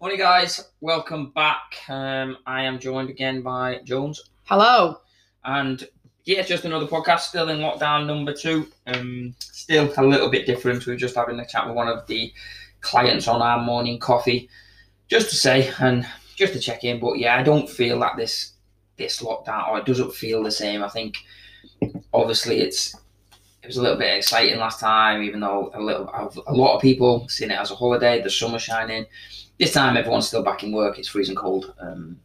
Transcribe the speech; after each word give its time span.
Morning, 0.00 0.18
guys. 0.18 0.70
Welcome 0.80 1.30
back. 1.32 1.76
Um, 1.88 2.38
I 2.46 2.62
am 2.62 2.78
joined 2.78 3.10
again 3.10 3.42
by 3.42 3.80
Jones, 3.84 4.30
Hello. 4.44 5.00
and 5.44 5.86
yeah, 6.24 6.40
just 6.40 6.64
another 6.64 6.86
podcast. 6.86 7.20
Still 7.20 7.50
in 7.50 7.58
lockdown 7.58 8.06
number 8.06 8.32
two. 8.32 8.66
Um, 8.86 9.34
still 9.38 9.92
a 9.94 10.02
little 10.02 10.30
bit 10.30 10.46
different. 10.46 10.86
We're 10.86 10.96
just 10.96 11.16
having 11.16 11.38
a 11.38 11.46
chat 11.46 11.66
with 11.66 11.76
one 11.76 11.88
of 11.88 12.06
the 12.06 12.32
clients 12.80 13.28
on 13.28 13.42
our 13.42 13.60
morning 13.62 13.98
coffee, 13.98 14.48
just 15.08 15.28
to 15.30 15.36
say 15.36 15.70
and 15.80 16.06
just 16.34 16.54
to 16.54 16.60
check 16.60 16.82
in. 16.84 16.98
But 16.98 17.18
yeah, 17.18 17.36
I 17.36 17.42
don't 17.42 17.68
feel 17.68 18.00
that 18.00 18.16
this 18.16 18.52
this 18.96 19.20
lockdown 19.20 19.68
or 19.68 19.78
it 19.80 19.84
doesn't 19.84 20.14
feel 20.14 20.42
the 20.42 20.50
same. 20.50 20.82
I 20.82 20.88
think 20.88 21.18
obviously 22.14 22.60
it's 22.60 22.94
it 23.62 23.66
was 23.66 23.76
a 23.76 23.82
little 23.82 23.98
bit 23.98 24.16
exciting 24.16 24.58
last 24.58 24.80
time, 24.80 25.22
even 25.22 25.40
though 25.40 25.70
a 25.74 25.80
little 25.80 26.08
a 26.46 26.54
lot 26.54 26.76
of 26.76 26.80
people 26.80 27.28
seen 27.28 27.50
it 27.50 27.58
as 27.58 27.70
a 27.70 27.76
holiday. 27.76 28.22
The 28.22 28.30
sun 28.30 28.52
was 28.52 28.62
shining. 28.62 29.04
This 29.60 29.74
time, 29.74 29.98
everyone's 29.98 30.26
still 30.26 30.42
back 30.42 30.64
in 30.64 30.72
work. 30.72 30.98
It's 30.98 31.08
freezing 31.08 31.36
cold. 31.36 31.74
Um, 31.78 32.18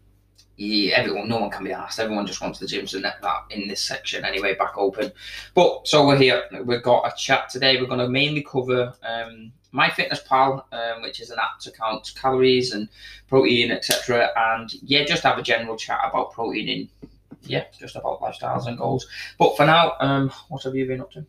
yeah, 0.56 0.96
everyone, 0.96 1.28
no 1.28 1.38
one 1.38 1.50
can 1.50 1.66
be 1.66 1.74
asked. 1.74 2.00
Everyone 2.00 2.26
just 2.26 2.40
wants 2.40 2.60
the 2.60 2.66
gyms 2.66 2.94
and 2.94 3.04
that, 3.04 3.22
that 3.22 3.44
in 3.50 3.68
this 3.68 3.82
section 3.82 4.24
anyway, 4.24 4.56
back 4.56 4.78
open. 4.78 5.12
But 5.54 5.86
so 5.86 6.08
we're 6.08 6.16
here. 6.16 6.46
We've 6.64 6.82
got 6.82 7.06
a 7.06 7.14
chat 7.18 7.50
today. 7.50 7.76
We're 7.76 7.88
going 7.88 8.00
to 8.00 8.08
mainly 8.08 8.42
cover 8.42 8.94
um, 9.04 9.52
MyFitnessPal, 9.74 10.64
um, 10.72 11.02
which 11.02 11.20
is 11.20 11.30
an 11.30 11.38
app 11.42 11.60
to 11.60 11.72
count 11.72 12.14
calories 12.16 12.74
and 12.74 12.88
protein, 13.28 13.70
etc. 13.70 14.30
And 14.38 14.74
yeah, 14.82 15.04
just 15.04 15.24
have 15.24 15.38
a 15.38 15.44
general 15.44 15.76
chat 15.76 16.00
about 16.06 16.32
protein 16.32 16.70
in 16.70 17.10
yeah, 17.44 17.66
just 17.78 17.98
about 17.98 18.22
lifestyles 18.22 18.68
and 18.68 18.78
goals. 18.78 19.08
But 19.38 19.58
for 19.58 19.66
now, 19.66 19.96
um, 20.00 20.32
what 20.48 20.64
have 20.64 20.74
you 20.74 20.88
been 20.88 21.02
up 21.02 21.12
to? 21.12 21.26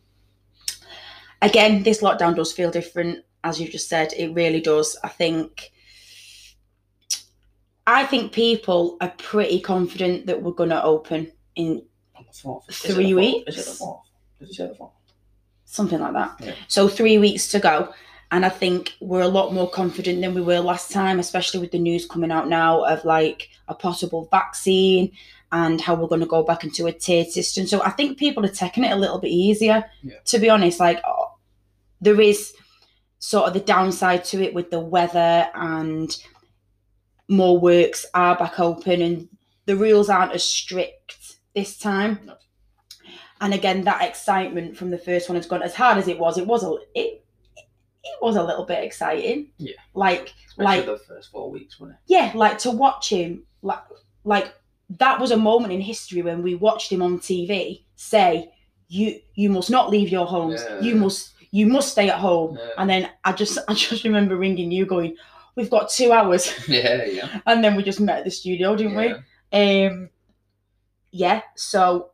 Again, 1.41 1.83
this 1.83 2.01
lockdown 2.01 2.33
does 2.33 2.53
feel 2.53 2.71
different, 2.71 3.25
as 3.43 3.59
you 3.59 3.67
just 3.67 3.89
said. 3.89 4.13
It 4.13 4.29
really 4.33 4.61
does. 4.61 4.95
I 5.03 5.09
think. 5.09 5.73
I 7.87 8.05
think 8.05 8.33
people 8.33 8.97
are 9.01 9.13
pretty 9.17 9.61
confident 9.61 10.25
that 10.27 10.41
we're 10.43 10.51
going 10.51 10.69
to 10.69 10.83
open 10.83 11.31
in 11.55 11.83
On 12.15 12.25
the 12.27 12.33
fourth. 12.33 12.65
Is 12.69 12.77
Three 12.79 12.91
it 12.91 12.95
the 12.95 13.03
fourth? 13.13 13.15
weeks. 13.15 13.57
Is 13.57 13.67
it 13.67 13.71
the 13.71 13.77
fourth? 13.77 14.01
Did 14.39 14.47
you 14.49 14.53
say 14.53 14.67
the 14.67 14.75
fourth? 14.75 14.91
something 15.69 15.99
like 15.99 16.13
that. 16.13 16.35
Yeah. 16.39 16.53
So 16.69 16.87
three 16.87 17.17
weeks 17.17 17.49
to 17.49 17.59
go. 17.59 17.93
And 18.31 18.45
I 18.45 18.49
think 18.49 18.93
we're 19.01 19.21
a 19.21 19.27
lot 19.27 19.53
more 19.53 19.69
confident 19.69 20.21
than 20.21 20.33
we 20.33 20.41
were 20.41 20.59
last 20.59 20.91
time, 20.91 21.19
especially 21.19 21.59
with 21.59 21.71
the 21.71 21.79
news 21.79 22.05
coming 22.05 22.31
out 22.31 22.47
now 22.47 22.83
of 22.83 23.03
like 23.05 23.49
a 23.67 23.75
possible 23.75 24.27
vaccine 24.31 25.11
and 25.51 25.79
how 25.79 25.95
we're 25.95 26.07
going 26.07 26.21
to 26.21 26.27
go 26.27 26.43
back 26.43 26.63
into 26.63 26.87
a 26.87 26.91
tiered 26.93 27.27
system. 27.27 27.67
So 27.67 27.81
I 27.83 27.89
think 27.91 28.17
people 28.17 28.45
are 28.45 28.49
taking 28.49 28.83
it 28.85 28.91
a 28.91 28.95
little 28.97 29.19
bit 29.19 29.29
easier. 29.31 29.85
Yeah. 30.03 30.15
To 30.25 30.39
be 30.39 30.49
honest, 30.49 30.79
like 30.79 31.01
oh, 31.05 31.35
there 32.01 32.19
is 32.19 32.53
sort 33.19 33.47
of 33.47 33.53
the 33.53 33.59
downside 33.61 34.23
to 34.25 34.41
it 34.41 34.53
with 34.53 34.71
the 34.71 34.79
weather 34.79 35.49
and 35.53 36.17
more 37.27 37.57
works 37.59 38.05
are 38.13 38.35
back 38.37 38.59
open 38.59 39.01
and 39.01 39.27
the 39.65 39.75
rules 39.75 40.09
aren't 40.09 40.31
as 40.33 40.43
strict 40.43 41.37
this 41.55 41.77
time. 41.77 42.19
No. 42.25 42.35
And 43.41 43.53
again, 43.53 43.83
that 43.83 44.01
excitement 44.07 44.77
from 44.77 44.89
the 44.89 44.97
first 44.97 45.29
one 45.29 45.35
has 45.35 45.45
gone 45.45 45.61
as 45.61 45.75
hard 45.75 45.97
as 45.97 46.07
it 46.07 46.17
was. 46.17 46.37
It 46.37 46.47
was 46.47 46.63
a 46.63 46.71
it, 46.95 47.23
it 48.03 48.17
was 48.21 48.35
a 48.35 48.43
little 48.43 48.65
bit 48.65 48.83
exciting. 48.83 49.51
Yeah. 49.57 49.73
Like 49.93 50.33
Especially 50.47 50.65
Like- 50.77 50.85
the 50.85 50.97
first 50.97 51.31
four 51.31 51.51
weeks, 51.51 51.79
wasn't 51.79 51.97
it? 51.99 52.11
yeah, 52.13 52.31
like 52.33 52.57
to 52.59 52.71
watch 52.71 53.09
him 53.09 53.43
like 53.61 53.79
like 54.23 54.53
that 54.97 55.19
was 55.19 55.31
a 55.31 55.37
moment 55.37 55.73
in 55.73 55.81
history 55.81 56.21
when 56.21 56.41
we 56.41 56.55
watched 56.55 56.91
him 56.91 57.01
on 57.01 57.19
TV 57.19 57.83
say, 57.95 58.49
"You 58.87 59.19
you 59.35 59.49
must 59.49 59.69
not 59.69 59.89
leave 59.89 60.09
your 60.09 60.25
homes. 60.25 60.63
Yeah. 60.63 60.79
You 60.79 60.95
must 60.95 61.33
you 61.51 61.67
must 61.67 61.91
stay 61.91 62.09
at 62.09 62.17
home." 62.19 62.57
Yeah. 62.57 62.69
And 62.77 62.89
then 62.89 63.09
I 63.25 63.33
just 63.33 63.59
I 63.67 63.73
just 63.73 64.03
remember 64.05 64.35
ringing 64.37 64.71
you, 64.71 64.85
going, 64.85 65.15
"We've 65.57 65.69
got 65.69 65.89
two 65.89 66.13
hours," 66.13 66.49
Yeah, 66.69 67.03
yeah. 67.03 67.41
and 67.45 67.61
then 67.61 67.75
we 67.75 67.83
just 67.83 67.99
met 67.99 68.19
at 68.19 68.23
the 68.25 68.31
studio, 68.31 68.75
didn't 68.77 68.95
we? 68.95 69.13
yeah. 69.51 69.87
Um, 69.91 70.09
yeah. 71.11 71.41
So 71.55 72.11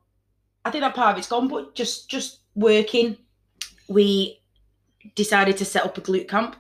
I 0.66 0.72
think 0.72 0.82
that 0.82 0.96
part 0.96 1.14
of 1.14 1.20
it's 1.20 1.28
gone, 1.28 1.48
but 1.48 1.76
just 1.76 2.10
just 2.10 2.40
working. 2.56 3.18
We 3.88 4.40
decided 5.16 5.58
to 5.58 5.66
set 5.66 5.84
up 5.86 5.98
a 5.98 6.02
glute 6.02 6.30
camp, 6.30 6.56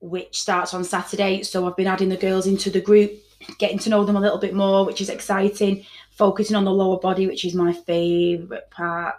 which 0.00 0.40
starts 0.40 0.74
on 0.74 0.84
Saturday. 0.84 1.42
So 1.44 1.66
I've 1.66 1.76
been 1.76 1.86
adding 1.86 2.08
the 2.08 2.16
girls 2.16 2.46
into 2.46 2.68
the 2.68 2.80
group, 2.80 3.12
getting 3.58 3.78
to 3.78 3.90
know 3.90 4.04
them 4.04 4.16
a 4.16 4.20
little 4.20 4.38
bit 4.38 4.54
more, 4.54 4.84
which 4.84 5.00
is 5.00 5.08
exciting. 5.08 5.86
Focusing 6.10 6.56
on 6.56 6.64
the 6.64 6.72
lower 6.72 6.98
body, 6.98 7.28
which 7.28 7.44
is 7.44 7.54
my 7.54 7.72
favourite 7.72 8.68
part. 8.72 9.14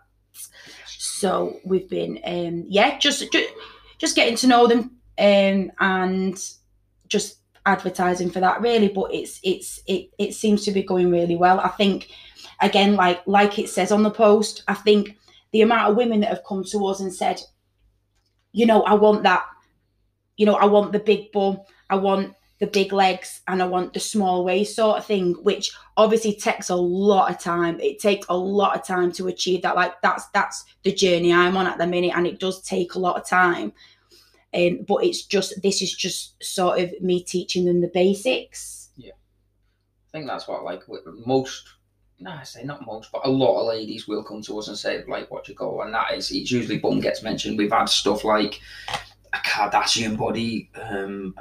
So 0.86 1.60
we've 1.64 1.90
been, 1.90 2.20
um, 2.26 2.66
yeah, 2.68 2.98
just 3.00 3.32
just, 3.32 3.54
just 3.98 4.16
getting 4.18 4.36
to 4.38 4.48
know 4.48 4.68
them, 4.68 4.98
um, 5.18 5.72
and 5.80 6.38
just 7.10 7.40
advertising 7.66 8.32
for 8.32 8.40
that 8.40 8.62
really 8.62 8.88
but 8.88 9.14
it's 9.14 9.40
it's 9.44 9.82
it, 9.86 10.10
it 10.18 10.34
seems 10.34 10.64
to 10.66 10.72
be 10.72 10.84
going 10.84 11.12
really 11.12 11.36
well. 11.36 11.60
I 11.60 11.70
think 11.70 12.10
again 12.62 12.96
like 12.96 13.22
like 13.26 13.60
it 13.60 13.70
says 13.70 13.92
on 13.92 14.04
the 14.04 14.12
post 14.12 14.64
i 14.68 14.74
think 14.74 15.18
the 15.52 15.62
amount 15.62 15.90
of 15.90 15.98
women 15.98 16.20
that 16.20 16.30
have 16.30 16.44
come 16.48 16.64
to 16.64 16.86
us 16.88 17.00
and 17.00 17.14
said 17.14 17.40
you 18.52 18.66
know 18.66 18.84
i 18.84 18.94
want 18.94 19.24
that. 19.24 19.46
You 20.38 20.46
know 20.46 20.56
i 20.56 20.66
want 20.66 20.92
the 20.92 21.00
big 21.00 21.32
bum. 21.32 21.60
I 21.90 21.96
want 21.96 22.34
the 22.60 22.68
big 22.68 22.92
legs 22.92 23.42
and 23.48 23.62
i 23.62 23.66
want 23.66 23.94
the 23.94 24.00
small 24.00 24.44
waist 24.44 24.76
sort 24.76 24.98
of 24.98 25.06
thing 25.06 25.34
which 25.44 25.72
obviously 25.96 26.34
takes 26.34 26.70
a 26.70 26.76
lot 26.76 27.30
of 27.30 27.40
time. 27.40 27.80
It 27.80 28.00
takes 28.00 28.26
a 28.30 28.36
lot 28.36 28.76
of 28.76 28.86
time 28.86 29.12
to 29.14 29.28
achieve 29.28 29.62
that. 29.62 29.76
Like 29.76 30.02
that's 30.02 30.28
that's 30.30 30.66
the 30.84 30.92
journey 30.94 31.34
i'm 31.34 31.58
on 31.58 31.68
at 31.68 31.78
the 31.78 31.88
minute 31.88 32.14
and 32.16 32.26
it 32.26 32.40
does 32.40 32.62
take 32.62 32.96
a 32.96 33.00
lot 33.00 33.18
of 33.18 33.28
time 33.28 33.74
um, 34.54 34.86
but 34.88 35.04
it's 35.04 35.24
just 35.24 35.62
this 35.62 35.82
is 35.82 35.94
just 35.94 36.42
sort 36.44 36.80
of 36.80 36.92
me 37.02 37.24
teaching 37.24 37.66
them 37.66 37.82
the 37.82 37.92
basics. 37.94 38.90
Yeah, 38.98 39.12
I 39.12 40.12
think 40.12 40.28
that's 40.28 40.48
what 40.48 40.64
like 40.64 40.84
most. 41.26 41.68
No, 42.22 42.32
I 42.32 42.44
say 42.44 42.64
not 42.64 42.86
most, 42.86 43.12
but 43.12 43.26
a 43.26 43.30
lot 43.30 43.62
of 43.62 43.68
ladies 43.68 44.08
will 44.08 44.24
come 44.24 44.42
to 44.42 44.60
us 44.60 44.68
and 44.68 44.78
say 44.78 45.04
like, 45.08 45.32
"What 45.32 45.48
you 45.48 45.56
go?" 45.56 45.82
And 45.82 45.94
that 45.94 46.14
is 46.14 46.32
it's 46.32 46.52
usually 46.52 46.80
bum 46.80 47.00
gets 47.00 47.22
mentioned. 47.22 47.58
We've 47.58 47.72
had 47.72 47.90
stuff 47.90 48.24
like 48.24 48.60
a 49.34 49.38
Kardashian 49.38 50.18
body. 50.18 50.70
Um, 50.76 51.36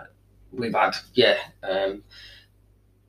we've 0.53 0.75
had 0.75 0.95
yeah. 1.15 1.39
Um, 1.63 2.03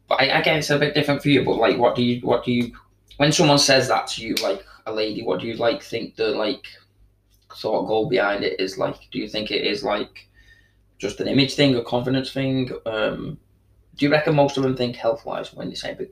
but 0.07 0.21
I, 0.21 0.39
again, 0.39 0.59
it's 0.59 0.69
a 0.69 0.79
bit 0.79 0.95
different 0.95 1.21
for 1.21 1.29
you. 1.29 1.43
But 1.43 1.57
like, 1.57 1.77
what 1.77 1.95
do 1.95 2.03
you 2.03 2.21
what 2.21 2.45
do 2.45 2.51
you 2.51 2.71
when 3.17 3.33
someone 3.33 3.59
says 3.59 3.89
that 3.89 4.07
to 4.07 4.25
you, 4.25 4.35
like 4.35 4.65
a 4.85 4.93
lady, 4.93 5.23
what 5.23 5.41
do 5.41 5.47
you 5.47 5.55
like 5.55 5.83
think 5.83 6.15
the 6.15 6.29
like 6.29 6.65
sort 7.53 7.81
of 7.81 7.87
goal 7.87 8.09
behind 8.09 8.43
it 8.43 8.59
is 8.59 8.77
like? 8.77 8.95
Do 9.11 9.19
you 9.19 9.27
think 9.27 9.51
it 9.51 9.65
is 9.65 9.83
like 9.83 10.27
just 10.97 11.19
an 11.19 11.27
image 11.27 11.55
thing, 11.55 11.75
a 11.75 11.83
confidence 11.83 12.31
thing? 12.31 12.71
Um, 12.85 13.37
do 13.97 14.05
you 14.05 14.11
reckon 14.11 14.35
most 14.35 14.57
of 14.57 14.63
them 14.63 14.75
think 14.77 14.95
health 14.95 15.25
wise 15.25 15.53
when 15.53 15.69
they 15.69 15.75
say 15.75 15.93
big? 15.93 16.09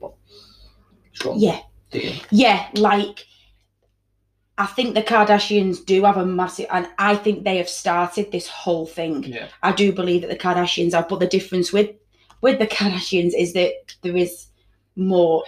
Strong. 1.14 1.38
Yeah, 1.38 1.60
Do 1.90 1.98
you? 1.98 2.12
yeah, 2.30 2.68
like 2.74 3.26
I 4.58 4.66
think 4.66 4.94
the 4.94 5.02
Kardashians 5.02 5.84
do 5.84 6.04
have 6.04 6.16
a 6.16 6.26
massive, 6.26 6.66
and 6.70 6.88
I 6.98 7.14
think 7.16 7.44
they 7.44 7.58
have 7.58 7.68
started 7.68 8.30
this 8.32 8.48
whole 8.48 8.86
thing. 8.86 9.22
Yeah. 9.24 9.48
I 9.62 9.72
do 9.72 9.92
believe 9.92 10.22
that 10.22 10.30
the 10.30 10.36
Kardashians 10.36 10.92
have, 10.92 11.08
but 11.08 11.20
the 11.20 11.26
difference 11.26 11.72
with 11.72 11.90
with 12.40 12.58
the 12.58 12.66
Kardashians 12.66 13.32
is 13.36 13.52
that 13.54 13.72
there 14.02 14.16
is 14.16 14.46
more 14.96 15.44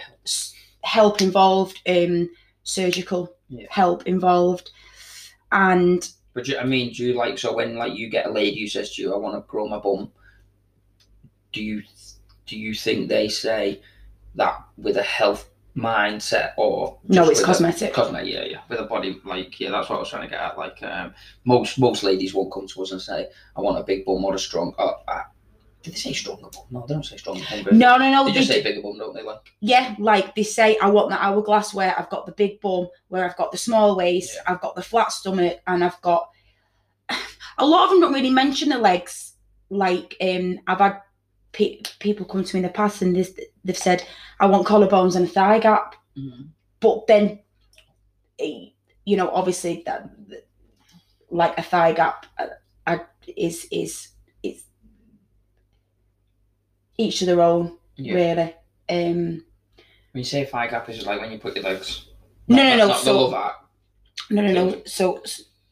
help 0.83 1.21
involved, 1.21 1.79
um, 1.87 2.29
surgical 2.63 3.35
Yeah. 3.49 3.67
help 3.69 4.07
involved, 4.07 4.71
and 5.51 6.09
But 6.33 6.47
you, 6.47 6.57
I 6.57 6.63
mean, 6.63 6.93
do 6.93 7.05
you 7.05 7.13
like 7.13 7.37
so 7.37 7.53
when 7.53 7.75
like 7.75 7.95
you 7.95 8.09
get 8.09 8.27
a 8.27 8.31
lady 8.31 8.61
who 8.61 8.67
says 8.67 8.95
to 8.95 9.01
you, 9.01 9.13
"I 9.13 9.17
want 9.17 9.35
to 9.35 9.47
grow 9.47 9.67
my 9.67 9.79
bum," 9.79 10.11
do 11.51 11.63
you 11.63 11.83
do 12.45 12.57
you 12.57 12.73
think 12.73 13.09
they 13.09 13.27
say 13.29 13.81
that 14.35 14.63
with 14.77 14.97
a 14.97 15.03
health 15.03 15.49
mindset 15.75 16.51
or 16.57 16.99
no, 17.07 17.21
it's 17.29 17.39
with 17.39 17.39
a- 17.39 17.45
cosmetic. 17.45 17.93
Cosmetic, 17.93 18.33
yeah, 18.33 18.43
yeah. 18.43 18.61
With 18.69 18.79
a 18.79 18.85
body 18.85 19.19
like 19.25 19.59
yeah, 19.59 19.71
that's 19.71 19.89
what 19.89 19.97
I 19.97 19.99
was 19.99 20.09
trying 20.09 20.23
to 20.23 20.29
get 20.29 20.41
at. 20.41 20.57
Like 20.57 20.81
um, 20.83 21.13
most 21.45 21.79
most 21.79 22.03
ladies 22.03 22.33
won't 22.33 22.51
come 22.53 22.67
to 22.67 22.81
us 22.83 22.91
and 22.91 23.01
say, 23.01 23.29
"I 23.55 23.61
want 23.61 23.79
a 23.79 23.83
big 23.83 24.05
bum 24.05 24.23
or 24.25 24.35
a 24.35 24.39
strong." 24.39 24.73
Uh, 24.77 24.93
uh, 25.07 25.23
did 25.83 25.93
they 25.93 25.97
say 25.97 26.13
stronger 26.13 26.49
bum? 26.53 26.63
No, 26.69 26.85
they 26.87 26.93
don't 26.93 27.05
say 27.05 27.17
stronger 27.17 27.43
bum. 27.49 27.63
do? 27.63 27.71
No, 27.71 27.97
no, 27.97 28.11
no. 28.11 28.25
they 28.25 28.31
they 28.31 28.37
just 28.39 28.49
say 28.51 28.61
bigger 28.61 28.81
bum, 28.81 28.97
don't 28.97 29.15
they? 29.15 29.23
Like 29.23 29.51
yeah, 29.61 29.95
like 29.99 30.35
they 30.35 30.43
say, 30.43 30.77
I 30.81 30.89
want 30.89 31.09
the 31.09 31.23
hourglass 31.23 31.73
where 31.73 31.97
I've 31.97 32.09
got 32.09 32.25
the 32.25 32.31
big 32.33 32.61
bum, 32.61 32.87
where 33.07 33.25
I've 33.25 33.37
got 33.37 33.51
the 33.51 33.57
small 33.57 33.95
waist, 33.97 34.35
Yeah. 34.35 34.53
I've 34.53 34.61
got 34.61 34.75
the 34.75 34.83
flat 34.83 35.11
stomach, 35.11 35.59
and 35.67 35.83
I've 35.83 35.99
got 36.01 36.29
a 37.57 37.65
lot 37.65 37.85
of 37.85 37.89
them 37.91 38.01
don't 38.01 38.13
really 38.13 38.29
mention 38.29 38.69
the 38.69 38.77
legs. 38.77 39.33
Like, 39.69 40.15
um, 40.21 40.59
I've 40.67 40.79
had 40.79 41.01
pe- 41.53 41.81
people 41.99 42.25
come 42.25 42.43
to 42.43 42.55
me 42.55 42.59
in 42.59 42.63
the 42.63 42.73
past 42.73 43.01
and 43.01 43.15
this, 43.15 43.31
they've 43.63 43.77
said, 43.77 44.05
I 44.39 44.45
want 44.47 44.67
collarbones 44.67 45.15
and 45.15 45.25
a 45.25 45.29
thigh 45.29 45.59
gap, 45.59 45.95
but 46.81 47.07
then, 47.07 47.39
eh, 48.39 48.65
you 49.05 49.15
know, 49.15 49.29
obviously 49.29 49.81
that, 49.85 50.09
like 51.29 51.57
a 51.57 51.61
thigh 51.61 51.93
gap, 51.93 52.25
uh, 52.37 52.47
is 53.37 53.67
is 53.71 54.09
each 57.01 57.19
to 57.19 57.25
their 57.25 57.41
own, 57.41 57.77
yeah. 57.95 58.13
really. 58.13 58.55
Um, 58.89 59.43
When 60.11 60.19
you 60.19 60.23
say 60.23 60.45
thigh 60.45 60.67
gap, 60.67 60.89
is 60.89 60.99
it 60.99 61.05
like 61.05 61.21
when 61.21 61.31
you 61.31 61.39
put 61.39 61.55
your 61.55 61.63
legs? 61.65 62.07
No, 62.47 62.57
no, 62.57 62.77
no, 62.87 62.93
so- 62.95 63.13
the 63.13 63.19
love 63.19 63.33
art. 63.33 63.55
No, 64.29 64.41
no, 64.41 64.53
no. 64.53 64.81
So, 64.85 65.21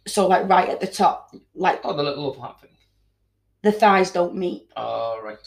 so 0.07 0.27
like 0.27 0.49
right 0.49 0.69
at 0.69 0.79
the 0.81 0.87
top, 0.87 1.33
like 1.55 1.79
Oh, 1.83 1.95
the 1.95 2.03
little 2.03 2.25
love 2.27 2.37
heart 2.37 2.59
thing. 2.61 2.71
the 3.61 3.71
thighs 3.71 4.11
don't 4.11 4.35
meet. 4.35 4.67
Oh, 4.75 5.19
right. 5.23 5.37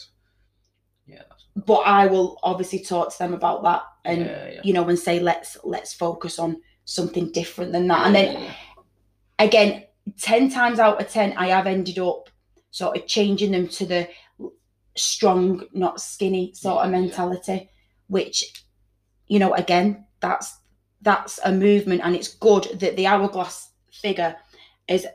Yeah, 1.05 1.21
that's, 1.29 1.43
but 1.55 1.81
I 1.85 2.07
will 2.07 2.39
obviously 2.43 2.79
talk 2.79 3.11
to 3.11 3.17
them 3.19 3.33
about 3.33 3.61
that 3.63 3.83
and 4.05 4.21
yeah, 4.21 4.49
yeah. 4.53 4.61
you 4.63 4.73
know 4.73 4.87
and 4.87 4.97
say 4.97 5.19
let's 5.19 5.57
let's 5.63 5.93
focus 5.93 6.39
on 6.39 6.61
something 6.85 7.31
different 7.31 7.71
than 7.71 7.87
that. 7.87 8.07
And 8.07 8.15
then 8.15 8.51
again, 9.39 9.83
10 10.19 10.49
times 10.49 10.79
out 10.79 11.01
of 11.01 11.07
10, 11.09 11.33
I 11.37 11.47
have 11.47 11.67
ended 11.67 11.99
up 11.99 12.29
sort 12.71 12.97
of 12.97 13.05
changing 13.05 13.51
them 13.51 13.67
to 13.67 13.85
the 13.85 14.07
strong, 14.95 15.63
not 15.73 16.01
skinny 16.01 16.53
sort 16.53 16.85
of 16.85 16.91
mentality, 16.91 17.69
which, 18.07 18.65
you 19.27 19.39
know, 19.39 19.53
again, 19.53 20.05
that's 20.19 20.57
that's 21.01 21.39
a 21.43 21.51
movement 21.51 22.01
and 22.03 22.15
it's 22.15 22.29
good 22.35 22.63
that 22.79 22.95
the 22.95 23.05
hourglass 23.05 23.71
figure 23.91 24.35
is 24.87 25.05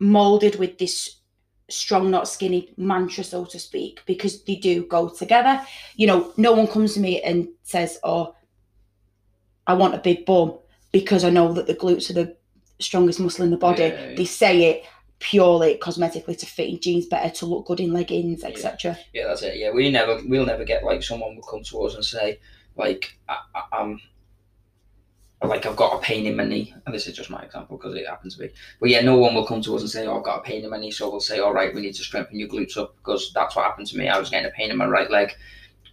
molded 0.00 0.56
with 0.56 0.76
this 0.78 1.20
strong 1.70 2.10
not 2.10 2.28
skinny 2.28 2.74
mantra 2.76 3.24
so 3.24 3.44
to 3.44 3.58
speak 3.58 4.02
because 4.06 4.42
they 4.44 4.56
do 4.56 4.84
go 4.86 5.08
together. 5.08 5.64
You 5.94 6.08
know 6.08 6.32
no 6.36 6.52
one 6.52 6.66
comes 6.66 6.94
to 6.94 7.00
me 7.00 7.22
and 7.22 7.48
says 7.62 7.98
oh 8.02 8.34
i 9.66 9.72
want 9.72 9.94
a 9.94 9.98
big 9.98 10.26
bum 10.26 10.58
because 10.92 11.24
i 11.24 11.30
know 11.30 11.52
that 11.52 11.66
the 11.66 11.74
glutes 11.74 12.10
are 12.10 12.14
the 12.14 12.36
strongest 12.80 13.20
muscle 13.20 13.44
in 13.44 13.50
the 13.50 13.56
body. 13.56 13.84
Yeah, 13.84 14.08
yeah. 14.08 14.16
they 14.16 14.24
say 14.24 14.64
it 14.64 14.84
purely 15.24 15.78
cosmetically 15.78 16.36
to 16.36 16.44
fit 16.44 16.68
in 16.68 16.78
jeans 16.78 17.06
better 17.06 17.30
to 17.30 17.46
look 17.46 17.64
good 17.64 17.80
in 17.80 17.94
leggings 17.94 18.42
Yeah. 18.42 18.48
etc 18.48 18.98
Yeah, 19.14 19.26
that's 19.28 19.40
it. 19.40 19.56
Yeah, 19.56 19.70
we 19.70 19.90
never, 19.90 20.20
we'll 20.26 20.44
never 20.44 20.64
get 20.64 20.84
like 20.84 21.02
someone 21.02 21.34
will 21.34 21.42
come 21.42 21.62
to 21.62 21.80
us 21.84 21.94
and 21.94 22.04
say, 22.04 22.38
like, 22.76 23.16
I, 23.26 23.38
I, 23.54 23.62
I'm, 23.72 24.00
like 25.42 25.64
I've 25.64 25.76
got 25.76 25.96
a 25.96 26.00
pain 26.02 26.26
in 26.26 26.36
my 26.36 26.44
knee, 26.44 26.74
and 26.84 26.94
this 26.94 27.06
is 27.06 27.16
just 27.16 27.30
my 27.30 27.42
example 27.42 27.76
because 27.78 27.94
it 27.94 28.06
happens 28.06 28.34
to 28.34 28.42
be. 28.42 28.50
But 28.80 28.90
yeah, 28.90 29.00
no 29.00 29.16
one 29.16 29.34
will 29.34 29.46
come 29.46 29.62
to 29.62 29.76
us 29.76 29.82
and 29.82 29.90
say, 29.90 30.06
"Oh, 30.06 30.16
I've 30.16 30.24
got 30.24 30.38
a 30.38 30.42
pain 30.42 30.64
in 30.64 30.70
my 30.70 30.78
knee," 30.78 30.90
so 30.90 31.10
we'll 31.10 31.20
say, 31.20 31.38
"All 31.38 31.52
right, 31.52 31.74
we 31.74 31.82
need 31.82 31.94
to 31.94 32.02
strengthen 32.02 32.38
your 32.38 32.48
glutes 32.48 32.78
up," 32.78 32.96
because 32.96 33.30
that's 33.34 33.54
what 33.54 33.66
happened 33.66 33.86
to 33.88 33.98
me. 33.98 34.08
I 34.08 34.18
was 34.18 34.30
getting 34.30 34.46
a 34.48 34.54
pain 34.54 34.70
in 34.70 34.78
my 34.78 34.86
right 34.86 35.10
leg, 35.10 35.32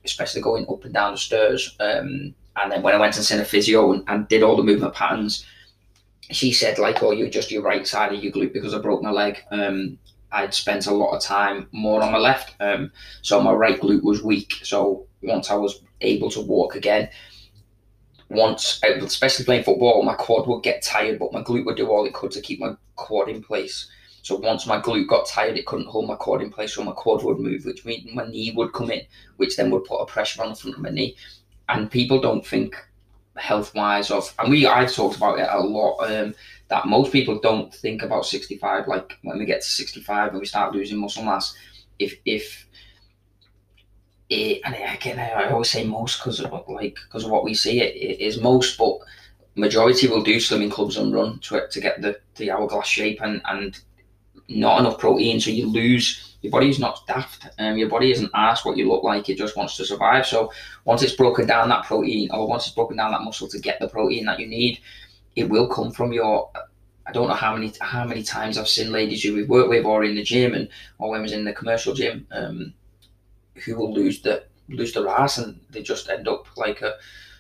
especially 0.05 0.41
going 0.41 0.65
up 0.69 0.85
and 0.85 0.93
down 0.93 1.11
the 1.13 1.17
stairs. 1.17 1.75
Um, 1.81 2.33
and 2.55 2.71
then 2.71 2.81
when 2.81 2.95
I 2.95 2.97
went 2.97 3.17
and 3.17 3.25
seen 3.25 3.41
a 3.41 3.45
physio 3.45 3.91
and, 3.91 4.03
and 4.07 4.25
did 4.29 4.41
all 4.41 4.55
the 4.55 4.63
movement 4.63 4.93
patterns, 4.93 5.45
she 6.31 6.51
said 6.53 6.79
like, 6.79 7.01
"Oh, 7.03 7.11
you're 7.11 7.29
just 7.29 7.51
your 7.51 7.61
right 7.61 7.85
side 7.85 8.13
of 8.13 8.23
your 8.23 8.31
glute 8.31 8.53
because 8.53 8.73
I 8.73 8.79
broke 8.79 9.01
my 9.01 9.11
leg." 9.11 9.39
Um, 9.51 9.97
I'd 10.31 10.53
spent 10.53 10.87
a 10.87 10.93
lot 10.93 11.15
of 11.15 11.21
time 11.21 11.67
more 11.71 12.01
on 12.01 12.11
my 12.11 12.17
left, 12.17 12.55
um, 12.61 12.91
so 13.21 13.41
my 13.41 13.51
right 13.51 13.79
glute 13.79 14.03
was 14.03 14.23
weak. 14.23 14.53
So 14.63 15.07
once 15.21 15.51
I 15.51 15.55
was 15.55 15.81
able 15.99 16.31
to 16.31 16.41
walk 16.41 16.75
again, 16.75 17.09
once, 18.29 18.79
especially 18.83 19.45
playing 19.45 19.63
football, 19.63 20.01
my 20.03 20.13
quad 20.13 20.47
would 20.47 20.63
get 20.63 20.81
tired, 20.81 21.19
but 21.19 21.33
my 21.33 21.41
glute 21.43 21.65
would 21.65 21.75
do 21.75 21.89
all 21.89 22.05
it 22.05 22.13
could 22.13 22.31
to 22.31 22.41
keep 22.41 22.59
my 22.59 22.73
quad 22.95 23.27
in 23.27 23.43
place. 23.43 23.91
So 24.23 24.37
once 24.37 24.65
my 24.65 24.79
glute 24.79 25.09
got 25.09 25.27
tired, 25.27 25.57
it 25.57 25.65
couldn't 25.65 25.87
hold 25.87 26.07
my 26.07 26.15
quad 26.15 26.41
in 26.41 26.51
place, 26.51 26.75
so 26.75 26.83
my 26.83 26.93
quad 26.93 27.23
would 27.23 27.39
move, 27.39 27.65
which 27.65 27.83
means 27.85 28.13
my 28.13 28.25
knee 28.25 28.53
would 28.55 28.71
come 28.71 28.89
in, 28.91 29.01
which 29.37 29.57
then 29.57 29.69
would 29.71 29.83
put 29.83 29.99
a 29.99 30.05
pressure 30.05 30.41
on 30.43 30.49
the 30.49 30.55
front 30.55 30.77
of 30.77 30.81
my 30.81 30.89
knee. 30.89 31.15
And 31.67 31.91
people 31.91 32.21
don't 32.21 32.45
think 32.45 32.75
health 33.37 33.73
wise 33.75 34.11
of, 34.11 34.33
and 34.39 34.51
we 34.51 34.65
I've 34.65 34.93
talked 34.93 35.17
about 35.17 35.39
it 35.39 35.47
a 35.49 35.59
lot. 35.59 35.97
Um, 35.99 36.35
that 36.67 36.87
most 36.87 37.11
people 37.11 37.37
don't 37.39 37.73
think 37.73 38.01
about 38.01 38.25
65. 38.25 38.87
Like 38.87 39.17
when 39.23 39.37
we 39.37 39.45
get 39.45 39.61
to 39.61 39.67
65 39.67 40.31
and 40.31 40.39
we 40.39 40.45
start 40.45 40.73
losing 40.73 40.99
muscle 40.99 41.23
mass, 41.23 41.55
if 41.99 42.15
if 42.25 42.65
it, 44.29 44.61
and 44.63 44.75
again, 44.75 45.19
I 45.19 45.49
always 45.49 45.69
say 45.69 45.83
most 45.83 46.19
because 46.19 46.39
of 46.39 46.51
like 46.69 46.97
because 47.07 47.25
of 47.25 47.31
what 47.31 47.43
we 47.43 47.53
see. 47.53 47.81
It, 47.81 47.95
it 47.95 48.23
is 48.23 48.39
most, 48.39 48.77
but 48.77 48.99
majority 49.55 50.07
will 50.07 50.23
do 50.23 50.39
swimming 50.39 50.69
clubs 50.69 50.97
and 50.97 51.13
run 51.13 51.39
to 51.39 51.67
to 51.67 51.81
get 51.81 52.01
the 52.01 52.19
the 52.35 52.51
hourglass 52.51 52.87
shape 52.87 53.19
and 53.21 53.41
and 53.45 53.79
not 54.47 54.79
enough 54.79 54.97
protein, 54.97 55.39
so 55.39 55.51
you 55.51 55.67
lose. 55.67 56.30
Your 56.41 56.51
body's 56.51 56.79
not 56.79 57.05
daft. 57.07 57.47
Um, 57.59 57.77
your 57.77 57.89
body 57.89 58.11
isn't 58.11 58.31
asked 58.33 58.65
what 58.65 58.77
you 58.77 58.89
look 58.89 59.03
like. 59.03 59.29
It 59.29 59.37
just 59.37 59.55
wants 59.55 59.77
to 59.77 59.85
survive. 59.85 60.25
So 60.25 60.51
once 60.85 61.03
it's 61.03 61.15
broken 61.15 61.45
down 61.45 61.69
that 61.69 61.85
protein, 61.85 62.29
or 62.31 62.47
once 62.47 62.65
it's 62.65 62.75
broken 62.75 62.97
down 62.97 63.11
that 63.11 63.21
muscle 63.21 63.47
to 63.49 63.59
get 63.59 63.79
the 63.79 63.87
protein 63.87 64.25
that 64.25 64.39
you 64.39 64.47
need, 64.47 64.79
it 65.35 65.49
will 65.49 65.67
come 65.67 65.91
from 65.91 66.11
your. 66.11 66.49
I 67.07 67.11
don't 67.11 67.27
know 67.27 67.33
how 67.33 67.55
many 67.55 67.73
how 67.81 68.05
many 68.05 68.23
times 68.23 68.57
I've 68.57 68.67
seen 68.67 68.91
ladies 68.91 69.23
who 69.23 69.33
we've 69.33 69.49
worked 69.49 69.69
with 69.69 69.85
or 69.85 70.03
in 70.03 70.15
the 70.15 70.23
gym 70.23 70.53
and 70.53 70.69
or 70.99 71.19
was 71.19 71.31
in 71.31 71.43
the 71.43 71.53
commercial 71.53 71.93
gym, 71.93 72.27
um, 72.31 72.73
who 73.65 73.75
will 73.75 73.93
lose 73.93 74.21
the 74.21 74.43
lose 74.69 74.93
their 74.93 75.07
ass 75.07 75.37
and 75.37 75.59
they 75.69 75.81
just 75.81 76.09
end 76.09 76.27
up 76.27 76.45
like 76.57 76.81
a 76.81 76.95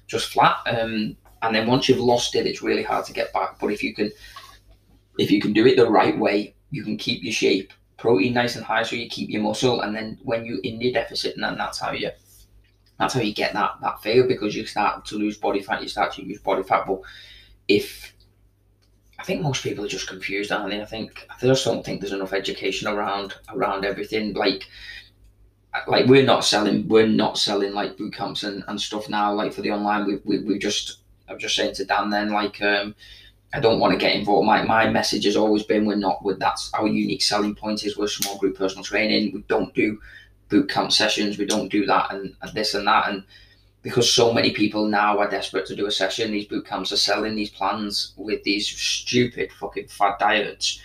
just 0.07 0.31
flat. 0.31 0.57
Um, 0.65 1.15
and 1.41 1.55
then 1.55 1.67
once 1.67 1.89
you've 1.89 1.99
lost 1.99 2.35
it, 2.35 2.45
it's 2.45 2.61
really 2.61 2.83
hard 2.83 3.05
to 3.05 3.13
get 3.13 3.33
back. 3.33 3.59
But 3.59 3.71
if 3.71 3.81
you 3.81 3.95
can, 3.95 4.11
if 5.17 5.31
you 5.31 5.41
can 5.41 5.53
do 5.53 5.65
it 5.65 5.75
the 5.75 5.89
right 5.89 6.17
way, 6.17 6.53
you 6.69 6.83
can 6.83 6.97
keep 6.97 7.23
your 7.23 7.33
shape, 7.33 7.73
protein 8.01 8.33
nice 8.33 8.55
and 8.55 8.65
high, 8.65 8.83
so 8.83 8.95
you 8.95 9.07
keep 9.07 9.29
your 9.29 9.43
muscle. 9.43 9.81
And 9.81 9.95
then 9.95 10.17
when 10.23 10.43
you're 10.43 10.59
in 10.63 10.81
your 10.81 10.91
deficit, 10.91 11.35
and 11.35 11.43
then 11.43 11.57
that's 11.57 11.79
how 11.79 11.91
you 11.91 12.09
that's 12.97 13.13
how 13.13 13.21
you 13.21 13.33
get 13.33 13.53
that 13.53 13.75
that 13.81 14.01
fail 14.01 14.27
because 14.27 14.55
you 14.55 14.65
start 14.65 15.05
to 15.05 15.15
lose 15.15 15.37
body 15.37 15.61
fat. 15.61 15.81
You 15.81 15.87
start 15.87 16.13
to 16.13 16.25
use 16.25 16.39
body 16.39 16.63
fat. 16.63 16.85
But 16.87 17.01
if 17.67 18.13
I 19.19 19.23
think 19.23 19.43
most 19.43 19.63
people 19.63 19.85
are 19.85 19.95
just 19.95 20.07
confused, 20.07 20.51
aren't 20.51 20.71
they? 20.71 20.81
I 20.81 20.85
think 20.85 21.27
I 21.29 21.45
just 21.45 21.63
don't 21.63 21.85
think 21.85 22.01
there's 22.01 22.13
enough 22.13 22.33
education 22.33 22.87
around 22.87 23.35
around 23.49 23.85
everything. 23.85 24.33
Like 24.33 24.65
like 25.87 26.07
we're 26.07 26.25
not 26.25 26.43
selling 26.43 26.87
we're 26.87 27.07
not 27.07 27.37
selling 27.37 27.73
like 27.73 27.97
boot 27.97 28.13
camps 28.13 28.43
and, 28.43 28.63
and 28.67 28.81
stuff 28.81 29.07
now 29.07 29.33
like 29.33 29.53
for 29.53 29.61
the 29.61 29.71
online 29.71 30.05
we, 30.05 30.19
we, 30.25 30.43
we 30.43 30.59
just 30.59 30.97
I'm 31.29 31.39
just 31.39 31.55
saying 31.55 31.75
to 31.75 31.85
dan 31.85 32.09
then 32.09 32.29
like 32.29 32.61
um 32.61 32.93
i 33.53 33.59
don't 33.59 33.79
want 33.79 33.93
to 33.93 33.99
get 33.99 34.15
involved. 34.15 34.45
My, 34.45 34.63
my 34.63 34.89
message 34.89 35.25
has 35.25 35.35
always 35.35 35.63
been 35.63 35.85
we're 35.85 35.95
not 35.95 36.23
that's 36.39 36.71
our 36.73 36.87
unique 36.87 37.21
selling 37.21 37.55
point 37.55 37.83
is 37.85 37.97
we're 37.97 38.07
small 38.07 38.37
group 38.37 38.57
personal 38.57 38.83
training. 38.83 39.33
We 39.33 39.41
don't 39.47 39.73
do 39.73 39.99
boot 40.49 40.69
camp 40.69 40.91
sessions. 40.91 41.37
We 41.37 41.45
don't 41.45 41.69
do 41.69 41.85
that 41.85 42.13
and, 42.13 42.35
and 42.41 42.53
this 42.53 42.73
and 42.73 42.87
that. 42.87 43.09
And 43.09 43.23
because 43.81 44.11
so 44.11 44.33
many 44.33 44.51
people 44.51 44.87
now 44.87 45.17
are 45.19 45.29
desperate 45.29 45.65
to 45.67 45.75
do 45.75 45.87
a 45.87 45.91
session 45.91 46.31
these 46.31 46.45
boot 46.47 46.65
camps 46.65 46.91
are 46.91 46.97
selling 46.97 47.35
these 47.35 47.49
plans 47.49 48.13
with 48.15 48.43
these 48.43 48.67
stupid 48.67 49.51
fucking 49.53 49.87
fad 49.87 50.15
diets 50.19 50.81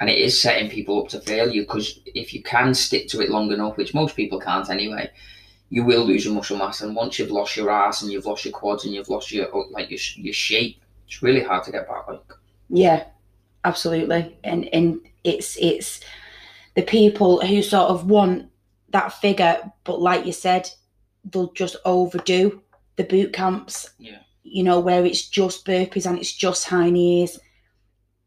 and 0.00 0.10
it 0.10 0.18
is 0.18 0.40
setting 0.40 0.70
people 0.70 1.02
up 1.02 1.08
to 1.08 1.20
failure 1.20 1.62
because 1.62 2.00
if 2.14 2.34
you 2.34 2.42
can 2.42 2.74
stick 2.74 3.08
to 3.08 3.20
it 3.20 3.30
long 3.30 3.50
enough, 3.50 3.76
which 3.76 3.94
most 3.94 4.14
people 4.14 4.38
can't 4.38 4.68
anyway, 4.68 5.10
you 5.70 5.84
will 5.84 6.04
lose 6.04 6.24
your 6.24 6.34
muscle 6.34 6.58
mass. 6.58 6.82
And 6.82 6.94
once 6.94 7.18
you've 7.18 7.30
lost 7.30 7.56
your 7.56 7.70
ass 7.70 8.02
and 8.02 8.12
you've 8.12 8.26
lost 8.26 8.44
your 8.44 8.52
quads 8.52 8.84
and 8.84 8.94
you've 8.94 9.08
lost 9.08 9.32
your 9.32 9.48
like 9.70 9.90
your, 9.90 9.98
your 10.16 10.34
shape, 10.34 10.80
it's 11.06 11.22
really 11.22 11.42
hard 11.42 11.64
to 11.64 11.72
get 11.72 11.88
back. 11.88 12.08
Like 12.08 12.32
Yeah, 12.68 13.04
absolutely. 13.64 14.36
And 14.44 14.68
and 14.72 15.00
it's 15.24 15.56
it's 15.56 16.00
the 16.74 16.82
people 16.82 17.40
who 17.40 17.62
sort 17.62 17.90
of 17.90 18.08
want 18.08 18.48
that 18.90 19.12
figure, 19.14 19.72
but 19.84 20.00
like 20.00 20.26
you 20.26 20.32
said, 20.32 20.68
they'll 21.24 21.52
just 21.52 21.76
overdo 21.84 22.62
the 22.96 23.04
boot 23.04 23.32
camps. 23.32 23.90
Yeah. 23.98 24.18
You 24.42 24.62
know, 24.62 24.78
where 24.80 25.04
it's 25.04 25.28
just 25.28 25.66
burpees 25.66 26.06
and 26.06 26.18
it's 26.18 26.32
just 26.32 26.68
high 26.68 26.90
knees. 26.90 27.38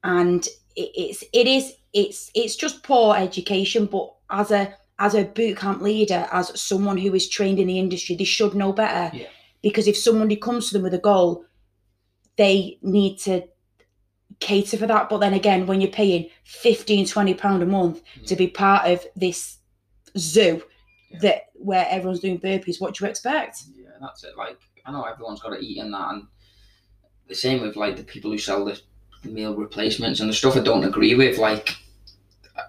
And 0.03 0.45
it, 0.75 0.91
it's 0.95 1.23
it 1.33 1.47
is 1.47 1.73
it's 1.93 2.29
it's 2.35 2.55
just 2.55 2.83
poor 2.83 3.15
education, 3.15 3.85
but 3.85 4.13
as 4.29 4.51
a 4.51 4.73
as 4.99 5.15
a 5.15 5.23
boot 5.23 5.57
camp 5.57 5.81
leader, 5.81 6.27
as 6.31 6.59
someone 6.59 6.97
who 6.97 7.13
is 7.13 7.29
trained 7.29 7.59
in 7.59 7.67
the 7.67 7.79
industry, 7.79 8.15
they 8.15 8.25
should 8.25 8.53
know 8.53 8.73
better. 8.73 9.15
Yeah. 9.15 9.27
Because 9.61 9.87
if 9.87 9.97
somebody 9.97 10.35
comes 10.35 10.67
to 10.67 10.73
them 10.73 10.83
with 10.83 10.93
a 10.93 10.99
goal, 10.99 11.45
they 12.39 12.79
need 12.81 13.17
to 13.17 13.43
cater 14.39 14.77
for 14.77 14.87
that. 14.87 15.09
But 15.09 15.17
then 15.17 15.33
again, 15.33 15.67
when 15.67 15.81
you're 15.81 15.91
paying 15.91 16.29
15, 16.45 17.05
20 17.05 17.33
pound 17.33 17.61
a 17.61 17.65
month 17.65 18.01
mm. 18.17 18.25
to 18.27 18.35
be 18.37 18.47
part 18.47 18.87
of 18.87 19.05
this 19.13 19.57
zoo 20.17 20.63
Yeah. 21.11 21.19
that 21.21 21.41
where 21.55 21.85
everyone's 21.89 22.21
doing 22.21 22.39
burpees, 22.39 22.79
what 22.79 22.95
do 22.95 23.03
you 23.03 23.09
expect? 23.09 23.63
yeah, 23.75 23.89
that's 23.99 24.23
it. 24.23 24.37
Like 24.37 24.57
I 24.85 24.91
know 24.93 25.03
everyone's 25.03 25.41
got 25.41 25.49
to 25.49 25.59
eat 25.59 25.79
and 25.79 25.93
that, 25.93 26.11
and 26.11 26.27
the 27.27 27.35
same 27.35 27.61
with 27.61 27.75
like 27.75 27.97
the 27.97 28.03
people 28.03 28.31
who 28.31 28.37
sell 28.37 28.63
the, 28.63 28.79
the 29.23 29.29
meal 29.29 29.53
replacements 29.53 30.21
and 30.21 30.29
the 30.29 30.33
stuff 30.33 30.55
I 30.55 30.61
don't 30.61 30.85
agree 30.85 31.15
with. 31.15 31.37
Like 31.37 31.75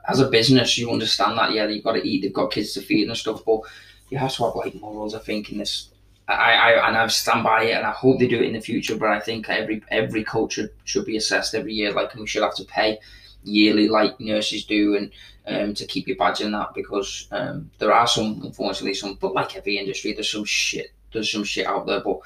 as 0.09 0.19
a 0.19 0.29
business, 0.29 0.79
you 0.79 0.91
understand 0.91 1.39
that 1.39 1.53
yeah, 1.53 1.69
you've 1.69 1.85
got 1.85 1.93
to 1.93 2.05
eat, 2.05 2.23
they've 2.23 2.33
got 2.33 2.51
kids 2.51 2.73
to 2.73 2.81
feed 2.81 3.07
and 3.07 3.17
stuff, 3.17 3.45
but 3.47 3.61
you 4.09 4.19
have 4.19 4.35
to 4.35 4.47
have 4.47 4.57
like 4.57 4.75
morals. 4.75 5.15
I 5.15 5.21
think 5.21 5.53
in 5.53 5.59
this. 5.59 5.90
I, 6.31 6.53
I 6.53 6.89
and 6.89 6.97
I 6.97 7.07
stand 7.09 7.45
by 7.45 7.65
it, 7.65 7.77
and 7.77 7.87
I 7.87 7.91
hope 7.91 8.19
they 8.19 8.29
do 8.29 8.37
it 8.41 8.47
in 8.47 8.53
the 8.53 8.61
future. 8.61 8.97
But 8.97 9.11
I 9.11 9.21
think 9.21 9.49
every 9.49 9.83
every 9.91 10.25
coach 10.25 10.55
should, 10.55 10.71
should 10.85 11.05
be 11.05 11.17
assessed 11.17 11.55
every 11.55 11.75
year. 11.75 11.93
Like 11.93 12.15
we 12.15 12.27
should 12.27 12.43
have 12.43 12.55
to 12.57 12.65
pay 12.65 12.99
yearly, 13.43 13.89
like 13.89 14.19
nurses 14.21 14.65
do, 14.65 14.97
and 14.97 15.11
um, 15.47 15.75
to 15.75 15.87
keep 15.87 16.07
your 16.07 16.17
badge 16.17 16.41
in 16.41 16.53
that 16.53 16.75
because 16.75 17.27
um, 17.33 17.71
there 17.79 17.93
are 17.93 18.07
some, 18.07 18.43
unfortunately, 18.45 18.95
some. 18.95 19.15
But 19.15 19.35
like 19.35 19.57
every 19.57 19.79
industry, 19.79 20.13
there's 20.13 20.31
some 20.31 20.45
shit. 20.45 20.93
There's 21.13 21.31
some 21.31 21.45
shit 21.45 21.67
out 21.67 21.87
there. 21.87 22.01
But 22.01 22.19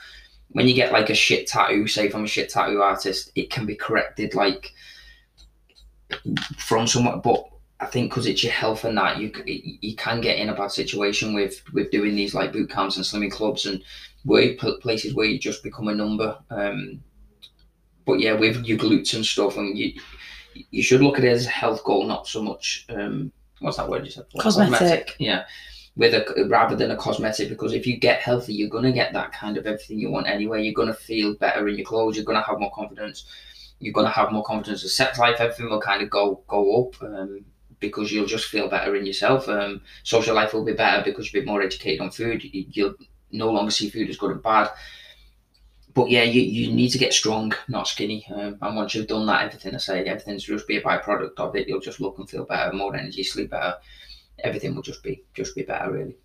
when 0.52 0.68
you 0.68 0.74
get 0.74 0.92
like 0.92 1.10
a 1.10 1.14
shit 1.14 1.46
tattoo, 1.46 1.86
say 1.86 2.08
from 2.08 2.24
a 2.24 2.28
shit 2.28 2.50
tattoo 2.50 2.82
artist, 2.82 3.32
it 3.34 3.50
can 3.50 3.66
be 3.66 3.74
corrected 3.74 4.34
like 4.34 4.72
from 6.58 6.86
someone. 6.86 7.20
But 7.20 7.48
I 7.80 7.86
think 7.86 8.10
because 8.10 8.26
it's 8.26 8.42
your 8.42 8.52
health 8.52 8.84
and 8.84 8.96
that, 8.96 9.18
you 9.18 9.32
you 9.46 9.96
can 9.96 10.20
get 10.20 10.38
in 10.38 10.48
a 10.48 10.54
bad 10.54 10.70
situation 10.70 11.34
with 11.34 11.62
with 11.72 11.90
doing 11.90 12.14
these 12.14 12.34
like 12.34 12.52
boot 12.52 12.70
camps 12.70 12.96
and 12.96 13.04
slimming 13.04 13.32
clubs 13.32 13.66
and 13.66 13.82
where 14.24 14.54
places 14.54 15.14
where 15.14 15.26
you 15.26 15.38
just 15.38 15.62
become 15.62 15.88
a 15.88 15.94
number. 15.94 16.38
Um, 16.50 17.02
but 18.06 18.20
yeah, 18.20 18.32
with 18.32 18.64
your 18.64 18.78
glutes 18.78 19.14
and 19.14 19.26
stuff, 19.26 19.56
and 19.56 19.76
you 19.76 20.00
you 20.70 20.82
should 20.82 21.02
look 21.02 21.18
at 21.18 21.24
it 21.24 21.32
as 21.32 21.46
a 21.46 21.50
health 21.50 21.82
goal, 21.84 22.06
not 22.06 22.28
so 22.28 22.42
much 22.42 22.86
um, 22.88 23.32
what's 23.60 23.76
that 23.76 23.88
word 23.88 24.04
you 24.04 24.10
said? 24.10 24.26
Cosmetic. 24.38 25.16
Yeah, 25.18 25.44
with 25.96 26.14
a 26.14 26.46
rather 26.48 26.76
than 26.76 26.90
a 26.90 26.96
cosmetic 26.96 27.48
because 27.48 27.72
if 27.72 27.86
you 27.86 27.96
get 27.96 28.20
healthy 28.20 28.52
you're 28.52 28.68
going 28.68 28.84
to 28.84 28.92
get 28.92 29.12
that 29.12 29.32
kind 29.32 29.56
of 29.56 29.66
everything 29.66 29.98
you 29.98 30.10
want 30.10 30.26
anyway 30.26 30.62
you're 30.62 30.74
going 30.74 30.88
to 30.88 30.94
feel 30.94 31.34
better 31.34 31.68
in 31.68 31.76
your 31.76 31.84
clothes 31.84 32.16
you're 32.16 32.24
going 32.24 32.38
to 32.38 32.46
have 32.46 32.58
more 32.58 32.72
confidence 32.72 33.26
you're 33.78 33.92
going 33.92 34.06
to 34.06 34.12
have 34.12 34.32
more 34.32 34.42
confidence 34.42 34.82
in 34.82 34.88
sex 34.88 35.18
life 35.18 35.36
everything 35.38 35.68
will 35.68 35.80
kind 35.80 36.02
of 36.02 36.10
go 36.10 36.42
go 36.48 36.84
up 36.84 37.02
um, 37.02 37.44
because 37.88 38.12
you'll 38.12 38.26
just 38.26 38.46
feel 38.46 38.68
better 38.68 38.96
in 38.96 39.06
yourself 39.06 39.48
um, 39.48 39.80
social 40.02 40.34
life 40.34 40.52
will 40.52 40.64
be 40.64 40.72
better 40.72 41.02
because 41.04 41.32
you'll 41.32 41.42
be 41.42 41.50
more 41.50 41.62
educated 41.62 42.00
on 42.00 42.10
food 42.10 42.42
you'll 42.52 42.94
no 43.30 43.50
longer 43.50 43.70
see 43.70 43.90
food 43.90 44.08
as 44.08 44.16
good 44.16 44.30
and 44.30 44.42
bad 44.42 44.70
but 45.94 46.10
yeah, 46.10 46.24
you, 46.24 46.42
you 46.42 46.72
need 46.72 46.88
to 46.90 46.98
get 46.98 47.12
strong, 47.12 47.52
not 47.68 47.86
skinny. 47.86 48.26
Um, 48.34 48.58
and 48.60 48.76
once 48.76 48.94
you've 48.94 49.06
done 49.06 49.26
that, 49.26 49.44
everything 49.44 49.74
I 49.74 49.78
say, 49.78 50.04
everything's 50.04 50.42
just 50.42 50.66
be 50.66 50.76
a 50.76 50.82
byproduct 50.82 51.38
of 51.38 51.54
it. 51.54 51.68
You'll 51.68 51.80
just 51.80 52.00
look 52.00 52.18
and 52.18 52.28
feel 52.28 52.44
better, 52.44 52.72
more 52.72 52.96
energy, 52.96 53.22
sleep 53.22 53.50
better. 53.50 53.76
Everything 54.40 54.74
will 54.74 54.82
just 54.82 55.04
be 55.04 55.22
just 55.34 55.54
be 55.54 55.62
better, 55.62 55.92
really. 55.92 56.16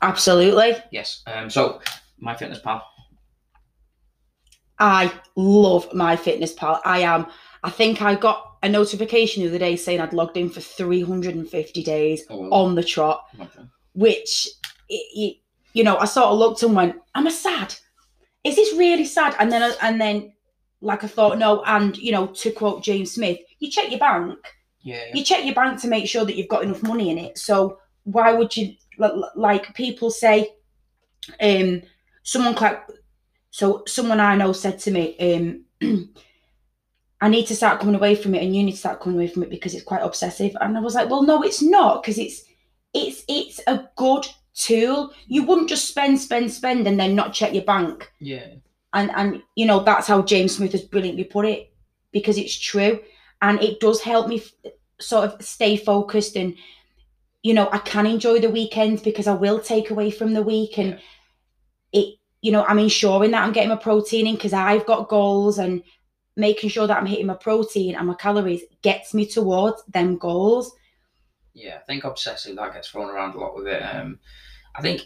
Absolutely. 0.00 0.76
Yes. 0.90 1.22
Um. 1.26 1.50
So, 1.50 1.80
my 2.18 2.34
fitness 2.34 2.58
pal. 2.58 2.82
I 4.78 5.12
love 5.36 5.92
my 5.92 6.16
fitness 6.16 6.54
pal. 6.54 6.80
I 6.86 7.00
am. 7.00 7.26
I 7.62 7.68
think 7.68 8.00
I 8.00 8.14
got 8.14 8.49
a 8.62 8.68
notification 8.68 9.42
the 9.42 9.48
other 9.48 9.58
day 9.58 9.76
saying 9.76 10.00
I'd 10.00 10.12
logged 10.12 10.36
in 10.36 10.50
for 10.50 10.60
350 10.60 11.82
days 11.82 12.24
oh, 12.28 12.38
well. 12.38 12.54
on 12.54 12.74
the 12.74 12.84
trot, 12.84 13.24
okay. 13.40 13.62
which, 13.94 14.48
it, 14.88 15.06
it, 15.14 15.36
you 15.72 15.84
know, 15.84 15.96
I 15.96 16.04
sort 16.04 16.26
of 16.26 16.38
looked 16.38 16.62
and 16.62 16.74
went, 16.74 16.96
"Am 17.14 17.26
I 17.26 17.30
sad?" 17.30 17.74
is 18.44 18.56
this 18.56 18.76
really 18.76 19.04
sad? 19.04 19.34
And 19.38 19.50
then 19.50 19.72
and 19.82 20.00
then 20.00 20.32
like 20.80 21.04
I 21.04 21.08
thought, 21.08 21.38
no, 21.38 21.62
and 21.64 21.96
you 21.96 22.12
know, 22.12 22.26
to 22.26 22.50
quote 22.50 22.82
James 22.82 23.12
Smith, 23.12 23.38
you 23.58 23.70
check 23.70 23.90
your 23.90 23.98
bank. 23.98 24.38
Yeah, 24.82 25.04
You 25.12 25.22
check 25.22 25.44
your 25.44 25.54
bank 25.54 25.78
to 25.82 25.88
make 25.88 26.08
sure 26.08 26.24
that 26.24 26.36
you've 26.36 26.48
got 26.48 26.64
enough 26.64 26.82
money 26.82 27.10
in 27.10 27.18
it. 27.18 27.36
So 27.36 27.78
why 28.04 28.32
would 28.32 28.56
you 28.56 28.74
like 29.34 29.74
people 29.74 30.10
say 30.10 30.48
um 31.40 31.82
someone 32.22 32.54
like 32.54 32.82
so 33.50 33.82
someone 33.86 34.20
I 34.20 34.36
know 34.36 34.52
said 34.52 34.78
to 34.80 34.90
me, 34.90 35.16
um 35.18 35.64
I 37.20 37.28
need 37.28 37.46
to 37.46 37.56
start 37.56 37.80
coming 37.80 37.94
away 37.94 38.14
from 38.14 38.34
it 38.34 38.42
and 38.42 38.56
you 38.56 38.62
need 38.62 38.72
to 38.72 38.78
start 38.78 39.00
coming 39.00 39.18
away 39.18 39.28
from 39.28 39.42
it 39.42 39.50
because 39.50 39.74
it's 39.74 39.84
quite 39.84 40.02
obsessive. 40.02 40.56
And 40.60 40.76
I 40.76 40.80
was 40.80 40.94
like, 40.94 41.10
well, 41.10 41.22
no, 41.22 41.42
it's 41.42 41.62
not, 41.62 42.02
because 42.02 42.18
it's 42.18 42.44
it's 42.94 43.24
it's 43.28 43.60
a 43.66 43.88
good 43.96 44.26
tool. 44.54 45.12
You 45.26 45.44
wouldn't 45.44 45.68
just 45.68 45.88
spend, 45.88 46.18
spend, 46.18 46.50
spend, 46.50 46.86
and 46.86 46.98
then 46.98 47.14
not 47.14 47.32
check 47.32 47.52
your 47.52 47.64
bank. 47.64 48.10
Yeah. 48.20 48.46
And 48.92 49.10
and 49.14 49.42
you 49.54 49.66
know 49.66 49.80
that's 49.80 50.08
how 50.08 50.22
James 50.22 50.56
Smith 50.56 50.72
has 50.72 50.82
brilliantly 50.82 51.24
put 51.24 51.46
it 51.46 51.72
because 52.10 52.36
it's 52.38 52.58
true, 52.58 53.00
and 53.40 53.62
it 53.62 53.80
does 53.80 54.00
help 54.00 54.26
me 54.26 54.40
f- 54.40 54.72
sort 55.00 55.30
of 55.30 55.42
stay 55.42 55.76
focused 55.76 56.36
and 56.36 56.54
you 57.42 57.54
know 57.54 57.68
I 57.70 57.78
can 57.78 58.06
enjoy 58.06 58.40
the 58.40 58.50
weekends 58.50 59.00
because 59.00 59.26
I 59.26 59.34
will 59.34 59.60
take 59.60 59.90
away 59.90 60.10
from 60.10 60.34
the 60.34 60.42
week 60.42 60.76
and 60.76 60.98
yeah. 61.92 62.00
it 62.00 62.14
you 62.42 62.50
know 62.50 62.64
I'm 62.64 62.80
ensuring 62.80 63.30
that 63.30 63.42
I'm 63.42 63.52
getting 63.52 63.70
my 63.70 63.76
protein 63.76 64.26
in 64.26 64.34
because 64.34 64.52
I've 64.52 64.86
got 64.86 65.08
goals 65.08 65.58
and 65.58 65.82
making 66.40 66.70
sure 66.70 66.86
that 66.86 66.96
I'm 66.96 67.06
hitting 67.06 67.26
my 67.26 67.34
protein 67.34 67.94
and 67.94 68.06
my 68.06 68.14
calories 68.14 68.62
gets 68.82 69.14
me 69.14 69.26
towards 69.26 69.84
them 69.84 70.16
goals. 70.18 70.72
Yeah, 71.54 71.76
I 71.76 71.84
think 71.86 72.04
obsessive 72.04 72.56
that 72.56 72.72
gets 72.72 72.88
thrown 72.88 73.10
around 73.10 73.34
a 73.34 73.38
lot 73.38 73.56
with 73.56 73.66
it. 73.66 73.80
Um, 73.80 74.18
I 74.74 74.82
think 74.82 75.02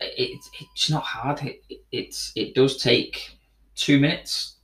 it, 0.00 0.38
it's 0.74 0.90
not 0.90 1.02
hard. 1.02 1.42
It, 1.42 1.62
it's 1.92 2.32
it 2.34 2.54
does 2.54 2.82
take 2.82 3.38
two 3.74 4.00
minutes, 4.00 4.56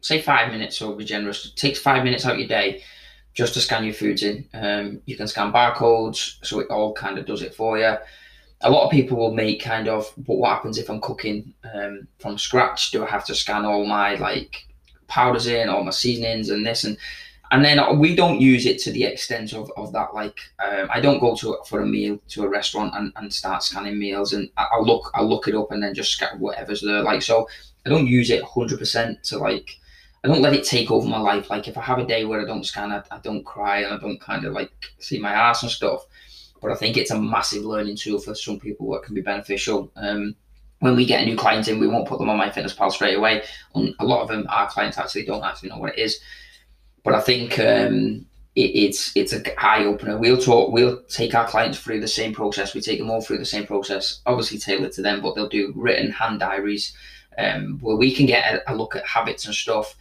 say 0.00 0.20
five 0.20 0.52
minutes, 0.52 0.80
or 0.82 0.96
be 0.96 1.04
generous. 1.04 1.46
It 1.46 1.56
takes 1.56 1.78
five 1.78 2.04
minutes 2.04 2.26
out 2.26 2.38
your 2.38 2.48
day 2.48 2.82
just 3.34 3.54
to 3.54 3.60
scan 3.60 3.84
your 3.84 3.94
foods 3.94 4.22
in. 4.22 4.48
Um, 4.54 5.00
you 5.06 5.16
can 5.16 5.28
scan 5.28 5.52
barcodes, 5.52 6.44
so 6.44 6.60
it 6.60 6.70
all 6.70 6.92
kind 6.94 7.18
of 7.18 7.26
does 7.26 7.42
it 7.42 7.54
for 7.54 7.78
you. 7.78 7.96
A 8.60 8.70
lot 8.70 8.84
of 8.84 8.90
people 8.90 9.18
will 9.18 9.34
make 9.34 9.60
kind 9.60 9.88
of, 9.88 10.10
but 10.16 10.36
what 10.36 10.50
happens 10.50 10.78
if 10.78 10.88
I'm 10.88 11.00
cooking 11.00 11.52
um, 11.74 12.06
from 12.18 12.38
scratch? 12.38 12.92
Do 12.92 13.04
I 13.04 13.10
have 13.10 13.26
to 13.26 13.34
scan 13.34 13.64
all 13.64 13.84
my 13.84 14.14
like 14.14 14.66
powders 15.14 15.46
in, 15.46 15.68
all 15.68 15.84
my 15.84 15.90
seasonings, 15.92 16.50
and 16.50 16.66
this 16.66 16.84
and 16.84 16.96
and 17.50 17.64
then 17.64 17.98
we 18.00 18.16
don't 18.16 18.40
use 18.40 18.66
it 18.66 18.80
to 18.80 18.90
the 18.90 19.04
extent 19.04 19.52
of, 19.52 19.70
of 19.76 19.92
that 19.92 20.12
like 20.14 20.38
um, 20.64 20.88
i 20.90 21.00
don't 21.00 21.20
go 21.20 21.36
to 21.36 21.56
for 21.66 21.80
a 21.80 21.86
meal 21.86 22.18
to 22.28 22.42
a 22.42 22.48
restaurant 22.48 22.92
and, 22.96 23.12
and 23.16 23.32
start 23.32 23.62
scanning 23.62 23.98
meals 23.98 24.32
and 24.32 24.50
i'll 24.56 24.84
look 24.84 25.10
i'll 25.14 25.28
look 25.28 25.46
it 25.46 25.54
up 25.54 25.70
and 25.70 25.82
then 25.82 25.94
just 25.94 26.12
scan 26.12 26.38
whatever's 26.40 26.82
there 26.82 27.02
like 27.02 27.22
so 27.22 27.48
i 27.86 27.88
don't 27.88 28.06
use 28.06 28.30
it 28.30 28.42
100% 28.42 29.22
to 29.22 29.38
like 29.38 29.70
i 30.24 30.28
don't 30.28 30.42
let 30.42 30.54
it 30.54 30.64
take 30.64 30.90
over 30.90 31.06
my 31.06 31.18
life 31.18 31.50
like 31.50 31.68
if 31.68 31.78
i 31.78 31.82
have 31.82 31.98
a 31.98 32.06
day 32.06 32.24
where 32.24 32.40
i 32.40 32.44
don't 32.44 32.66
scan 32.66 32.90
I, 32.90 33.02
I 33.10 33.18
don't 33.18 33.44
cry 33.44 33.82
and 33.82 33.94
i 33.94 33.98
don't 33.98 34.20
kind 34.20 34.44
of 34.44 34.52
like 34.52 34.72
see 34.98 35.18
my 35.20 35.32
ass 35.32 35.62
and 35.62 35.70
stuff 35.70 36.06
but 36.60 36.72
i 36.72 36.74
think 36.74 36.96
it's 36.96 37.12
a 37.12 37.20
massive 37.20 37.64
learning 37.64 37.96
tool 37.96 38.18
for 38.18 38.34
some 38.34 38.58
people 38.58 38.90
that 38.92 39.04
can 39.04 39.14
be 39.14 39.20
beneficial 39.20 39.92
um, 39.96 40.34
when 40.84 40.96
we 40.96 41.06
get 41.06 41.24
new 41.24 41.34
clients 41.34 41.66
in, 41.66 41.80
we 41.80 41.88
won't 41.88 42.06
put 42.06 42.18
them 42.18 42.28
on 42.28 42.36
my 42.36 42.50
fitness 42.50 42.74
pal 42.74 42.90
straight 42.90 43.16
away. 43.16 43.42
And 43.74 43.94
a 44.00 44.04
lot 44.04 44.20
of 44.20 44.28
them, 44.28 44.44
our 44.50 44.68
clients 44.68 44.98
actually 44.98 45.24
don't 45.24 45.42
actually 45.42 45.70
know 45.70 45.78
what 45.78 45.94
it 45.94 45.98
is. 45.98 46.20
But 47.02 47.14
I 47.14 47.22
think 47.22 47.58
um, 47.58 48.26
it, 48.54 48.70
it's 48.84 49.16
it's 49.16 49.32
a 49.32 49.40
eye 49.58 49.84
opener. 49.86 50.18
We'll 50.18 50.36
talk. 50.36 50.72
We'll 50.72 51.00
take 51.04 51.34
our 51.34 51.48
clients 51.48 51.78
through 51.78 52.00
the 52.00 52.06
same 52.06 52.34
process. 52.34 52.74
We 52.74 52.82
take 52.82 52.98
them 52.98 53.10
all 53.10 53.22
through 53.22 53.38
the 53.38 53.46
same 53.46 53.66
process, 53.66 54.20
obviously 54.26 54.58
tailored 54.58 54.92
to 54.92 55.00
them. 55.00 55.22
But 55.22 55.34
they'll 55.34 55.48
do 55.48 55.72
written 55.74 56.10
hand 56.10 56.40
diaries 56.40 56.94
um, 57.38 57.78
where 57.80 57.96
we 57.96 58.14
can 58.14 58.26
get 58.26 58.44
a, 58.52 58.74
a 58.74 58.76
look 58.76 58.94
at 58.94 59.06
habits 59.06 59.46
and 59.46 59.54
stuff, 59.54 59.96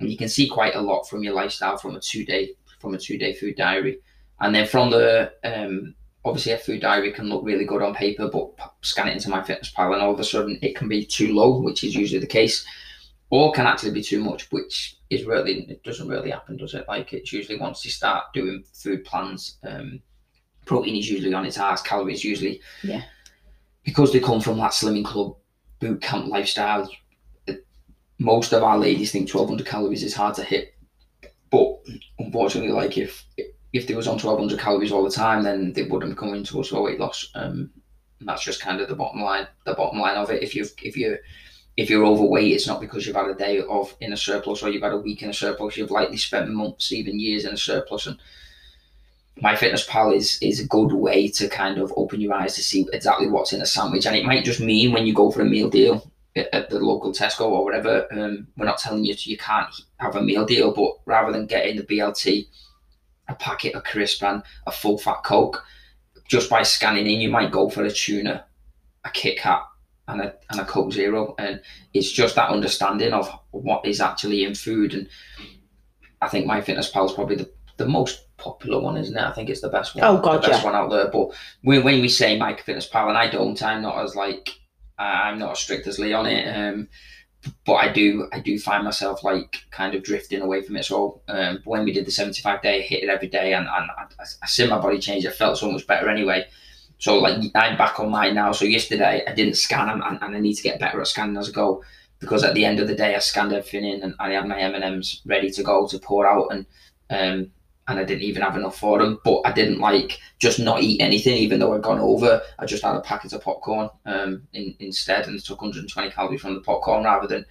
and 0.00 0.10
you 0.10 0.18
can 0.18 0.28
see 0.28 0.46
quite 0.50 0.74
a 0.74 0.82
lot 0.82 1.08
from 1.08 1.22
your 1.22 1.32
lifestyle 1.32 1.78
from 1.78 1.96
a 1.96 2.00
two 2.00 2.26
day 2.26 2.50
from 2.78 2.94
a 2.94 2.98
two 2.98 3.16
day 3.16 3.32
food 3.32 3.56
diary, 3.56 4.00
and 4.40 4.54
then 4.54 4.66
from 4.66 4.90
the 4.90 5.32
um, 5.44 5.94
obviously 6.26 6.52
a 6.52 6.58
food 6.58 6.80
diary 6.80 7.12
can 7.12 7.28
look 7.28 7.44
really 7.44 7.64
good 7.64 7.82
on 7.82 7.94
paper, 7.94 8.28
but 8.28 8.50
scan 8.82 9.08
it 9.08 9.14
into 9.14 9.30
my 9.30 9.42
fitness 9.42 9.70
pal, 9.70 9.92
and 9.92 10.02
all 10.02 10.12
of 10.12 10.20
a 10.20 10.24
sudden 10.24 10.58
it 10.60 10.74
can 10.74 10.88
be 10.88 11.06
too 11.06 11.32
low, 11.32 11.60
which 11.60 11.84
is 11.84 11.94
usually 11.94 12.20
the 12.20 12.26
case, 12.26 12.66
or 13.30 13.52
can 13.52 13.66
actually 13.66 13.92
be 13.92 14.02
too 14.02 14.22
much, 14.22 14.50
which 14.50 14.96
is 15.08 15.24
really 15.24 15.66
it 15.70 15.84
doesn't 15.84 16.08
really 16.08 16.30
happen, 16.30 16.56
does 16.56 16.74
it? 16.74 16.84
Like 16.88 17.12
it's 17.12 17.32
usually 17.32 17.58
once 17.58 17.84
you 17.84 17.92
start 17.92 18.24
doing 18.34 18.64
food 18.72 19.04
plans, 19.04 19.58
um, 19.62 20.00
protein 20.66 20.96
is 20.96 21.08
usually 21.08 21.32
on 21.32 21.46
its 21.46 21.58
ass, 21.58 21.80
calories 21.80 22.24
usually. 22.24 22.60
Yeah. 22.82 23.02
Because 23.84 24.12
they 24.12 24.18
come 24.18 24.40
from 24.40 24.58
that 24.58 24.72
slimming 24.72 25.04
club 25.04 25.36
boot 25.78 26.02
camp 26.02 26.26
lifestyle, 26.26 26.90
most 28.18 28.52
of 28.52 28.64
our 28.64 28.78
ladies 28.78 29.12
think 29.12 29.32
1200 29.32 29.64
calories 29.64 30.02
is 30.02 30.14
hard 30.14 30.34
to 30.34 30.42
hit. 30.42 30.74
But 31.50 31.78
unfortunately, 32.18 32.72
like 32.72 32.98
if 32.98 33.24
if 33.76 33.86
they 33.86 33.94
was 33.94 34.06
on 34.06 34.14
1200 34.14 34.58
calories 34.58 34.92
all 34.92 35.04
the 35.04 35.10
time, 35.10 35.42
then 35.42 35.72
they 35.72 35.84
wouldn't 35.84 36.18
come 36.18 36.34
into 36.34 36.60
us 36.60 36.68
for 36.68 36.82
weight 36.82 37.00
loss. 37.00 37.30
Um, 37.34 37.70
that's 38.20 38.44
just 38.44 38.60
kind 38.60 38.80
of 38.80 38.88
the 38.88 38.94
bottom 38.94 39.20
line. 39.20 39.46
The 39.64 39.74
bottom 39.74 40.00
line 40.00 40.16
of 40.16 40.30
it. 40.30 40.42
If 40.42 40.54
you 40.54 40.66
if 40.82 40.96
you 40.96 41.18
if 41.76 41.90
you're 41.90 42.06
overweight, 42.06 42.52
it's 42.52 42.66
not 42.66 42.80
because 42.80 43.06
you've 43.06 43.16
had 43.16 43.28
a 43.28 43.34
day 43.34 43.60
of 43.60 43.94
in 44.00 44.12
a 44.12 44.16
surplus 44.16 44.62
or 44.62 44.70
you've 44.70 44.82
had 44.82 44.92
a 44.92 44.98
week 44.98 45.22
in 45.22 45.30
a 45.30 45.34
surplus. 45.34 45.76
You've 45.76 45.90
likely 45.90 46.16
spent 46.16 46.50
months, 46.50 46.92
even 46.92 47.20
years 47.20 47.44
in 47.44 47.52
a 47.52 47.58
surplus. 47.58 48.06
And 48.06 48.18
my 49.42 49.54
fitness 49.54 49.86
pal 49.86 50.12
is 50.12 50.38
is 50.40 50.60
a 50.60 50.66
good 50.66 50.92
way 50.92 51.28
to 51.28 51.48
kind 51.48 51.78
of 51.78 51.92
open 51.96 52.20
your 52.20 52.34
eyes 52.34 52.54
to 52.54 52.62
see 52.62 52.86
exactly 52.92 53.28
what's 53.28 53.52
in 53.52 53.60
a 53.60 53.66
sandwich. 53.66 54.06
And 54.06 54.16
it 54.16 54.24
might 54.24 54.44
just 54.44 54.60
mean 54.60 54.92
when 54.92 55.06
you 55.06 55.12
go 55.12 55.30
for 55.30 55.42
a 55.42 55.44
meal 55.44 55.68
deal 55.68 56.10
at 56.36 56.68
the 56.68 56.78
local 56.78 57.12
Tesco 57.12 57.46
or 57.46 57.64
whatever, 57.64 58.06
um, 58.12 58.46
we're 58.56 58.66
not 58.66 58.78
telling 58.78 59.04
you 59.04 59.14
to, 59.14 59.30
you 59.30 59.38
can't 59.38 59.74
have 59.98 60.16
a 60.16 60.22
meal 60.22 60.44
deal, 60.44 60.72
but 60.72 60.92
rather 61.06 61.32
than 61.32 61.46
getting 61.46 61.76
the 61.76 61.82
BLT, 61.82 62.46
a 63.28 63.34
packet 63.34 63.74
of 63.74 63.84
crisp 63.84 64.22
and 64.22 64.42
a 64.66 64.72
full 64.72 64.98
fat 64.98 65.22
Coke, 65.24 65.64
just 66.28 66.50
by 66.50 66.62
scanning 66.62 67.06
in, 67.06 67.20
you 67.20 67.28
might 67.28 67.52
go 67.52 67.68
for 67.68 67.84
a 67.84 67.90
tuna, 67.90 68.44
a 69.04 69.10
Kit 69.10 69.38
Kat, 69.38 69.62
and 70.08 70.20
a 70.20 70.34
and 70.50 70.60
a 70.60 70.64
Coke 70.64 70.92
Zero, 70.92 71.34
and 71.38 71.60
it's 71.92 72.10
just 72.10 72.36
that 72.36 72.50
understanding 72.50 73.12
of 73.12 73.28
what 73.50 73.84
is 73.84 74.00
actually 74.00 74.44
in 74.44 74.54
food. 74.54 74.94
And 74.94 75.08
I 76.20 76.28
think 76.28 76.46
my 76.46 76.60
Fitness 76.60 76.90
Pal 76.90 77.06
is 77.06 77.12
probably 77.12 77.36
the, 77.36 77.50
the 77.76 77.86
most 77.86 78.36
popular 78.36 78.80
one, 78.80 78.96
isn't 78.96 79.16
it? 79.16 79.22
I 79.22 79.32
think 79.32 79.50
it's 79.50 79.60
the 79.60 79.68
best 79.68 79.94
one. 79.94 80.04
Oh 80.04 80.20
God, 80.20 80.42
the 80.42 80.48
best 80.48 80.62
yeah. 80.62 80.64
one 80.64 80.74
out 80.74 80.90
there. 80.90 81.10
But 81.10 81.30
when 81.62 81.82
when 81.84 82.00
we 82.00 82.08
say 82.08 82.38
my 82.38 82.54
Fitness 82.56 82.86
Pal, 82.86 83.08
and 83.08 83.18
I 83.18 83.28
don't, 83.28 83.60
I'm 83.62 83.82
not 83.82 84.02
as 84.04 84.14
like 84.14 84.50
I'm 84.98 85.38
not 85.38 85.52
as 85.52 85.58
strict 85.58 85.86
as 85.86 85.98
Lee 85.98 86.12
on 86.12 86.26
it. 86.26 86.46
Um, 86.48 86.88
but 87.64 87.74
I 87.74 87.92
do 87.92 88.28
I 88.32 88.40
do 88.40 88.58
find 88.58 88.84
myself 88.84 89.24
like 89.24 89.56
kind 89.70 89.94
of 89.94 90.02
drifting 90.02 90.40
away 90.40 90.62
from 90.62 90.76
it. 90.76 90.84
So 90.84 91.20
um, 91.28 91.60
when 91.64 91.84
we 91.84 91.92
did 91.92 92.06
the 92.06 92.10
75 92.10 92.62
day, 92.62 92.78
I 92.78 92.82
hit 92.82 93.02
it 93.02 93.08
every 93.08 93.28
day, 93.28 93.54
and, 93.54 93.66
and 93.66 93.90
I, 93.90 94.24
I 94.42 94.46
see 94.46 94.66
my 94.66 94.78
body 94.78 94.98
change. 94.98 95.26
I 95.26 95.30
felt 95.30 95.58
so 95.58 95.70
much 95.70 95.86
better 95.86 96.08
anyway. 96.08 96.46
So 96.98 97.18
like 97.18 97.42
I'm 97.54 97.76
back 97.76 98.00
on 98.00 98.10
mine 98.10 98.34
now. 98.34 98.52
So 98.52 98.64
yesterday 98.64 99.22
I 99.26 99.34
didn't 99.34 99.56
scan 99.56 99.88
them, 99.88 100.02
and, 100.02 100.18
and 100.22 100.36
I 100.36 100.40
need 100.40 100.54
to 100.54 100.62
get 100.62 100.80
better 100.80 101.00
at 101.00 101.06
scanning 101.06 101.36
as 101.36 101.48
I 101.48 101.52
go 101.52 101.82
because 102.18 102.44
at 102.44 102.54
the 102.54 102.64
end 102.64 102.80
of 102.80 102.88
the 102.88 102.94
day 102.94 103.14
I 103.14 103.18
scanned 103.18 103.52
everything 103.52 103.84
in 103.84 104.02
and 104.02 104.14
I 104.18 104.30
had 104.32 104.48
my 104.48 104.58
M 104.58 104.74
and 104.74 104.84
M's 104.84 105.20
ready 105.26 105.50
to 105.50 105.62
go 105.62 105.86
to 105.86 105.98
pour 105.98 106.26
out, 106.26 106.48
and 106.50 106.66
um, 107.10 107.50
and 107.88 107.98
I 107.98 108.04
didn't 108.04 108.24
even 108.24 108.42
have 108.42 108.56
enough 108.56 108.78
for 108.78 108.98
them. 108.98 109.20
But 109.24 109.42
I 109.44 109.52
didn't 109.52 109.78
like 109.78 110.18
just 110.38 110.58
not 110.58 110.82
eat 110.82 111.00
anything, 111.00 111.36
even 111.36 111.58
though 111.58 111.74
I'd 111.74 111.82
gone 111.82 112.00
over. 112.00 112.40
I 112.58 112.66
just 112.66 112.82
had 112.82 112.96
a 112.96 113.00
packet 113.00 113.32
of 113.32 113.42
popcorn 113.42 113.88
um, 114.04 114.42
in, 114.52 114.74
instead, 114.80 115.26
and 115.26 115.42
took 115.42 115.60
120 115.62 116.10
calories 116.10 116.40
from 116.40 116.54
the 116.54 116.60
popcorn 116.60 117.04
rather 117.04 117.26
than 117.26 117.44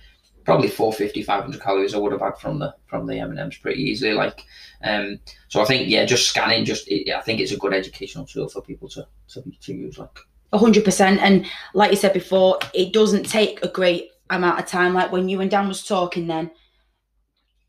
probably 0.45 0.67
450, 0.67 1.23
500 1.23 1.61
calories 1.61 1.95
I 1.95 1.97
would 1.97 2.11
have 2.11 2.21
had 2.21 2.37
from 2.37 2.59
the 2.59 2.75
from 2.85 3.07
the 3.07 3.19
M 3.19 3.31
and 3.31 3.39
M's 3.39 3.57
pretty 3.57 3.81
easily. 3.81 4.13
Like, 4.13 4.45
um, 4.83 5.19
so 5.47 5.61
I 5.61 5.65
think 5.65 5.89
yeah, 5.89 6.05
just 6.05 6.29
scanning, 6.29 6.65
just 6.65 6.87
it, 6.87 7.11
I 7.11 7.21
think 7.21 7.39
it's 7.39 7.51
a 7.51 7.57
good 7.57 7.73
educational 7.73 8.25
tool 8.25 8.47
for 8.47 8.61
people 8.61 8.87
to 8.89 9.07
to, 9.29 9.43
to 9.61 9.73
use. 9.73 9.97
Like, 9.97 10.19
hundred 10.53 10.85
percent. 10.85 11.19
And 11.21 11.45
like 11.73 11.91
you 11.91 11.97
said 11.97 12.13
before, 12.13 12.59
it 12.73 12.93
doesn't 12.93 13.25
take 13.25 13.63
a 13.63 13.67
great 13.67 14.11
amount 14.29 14.59
of 14.59 14.65
time. 14.65 14.93
Like 14.93 15.11
when 15.11 15.29
you 15.29 15.41
and 15.41 15.51
Dan 15.51 15.67
was 15.67 15.83
talking, 15.85 16.27
then 16.27 16.51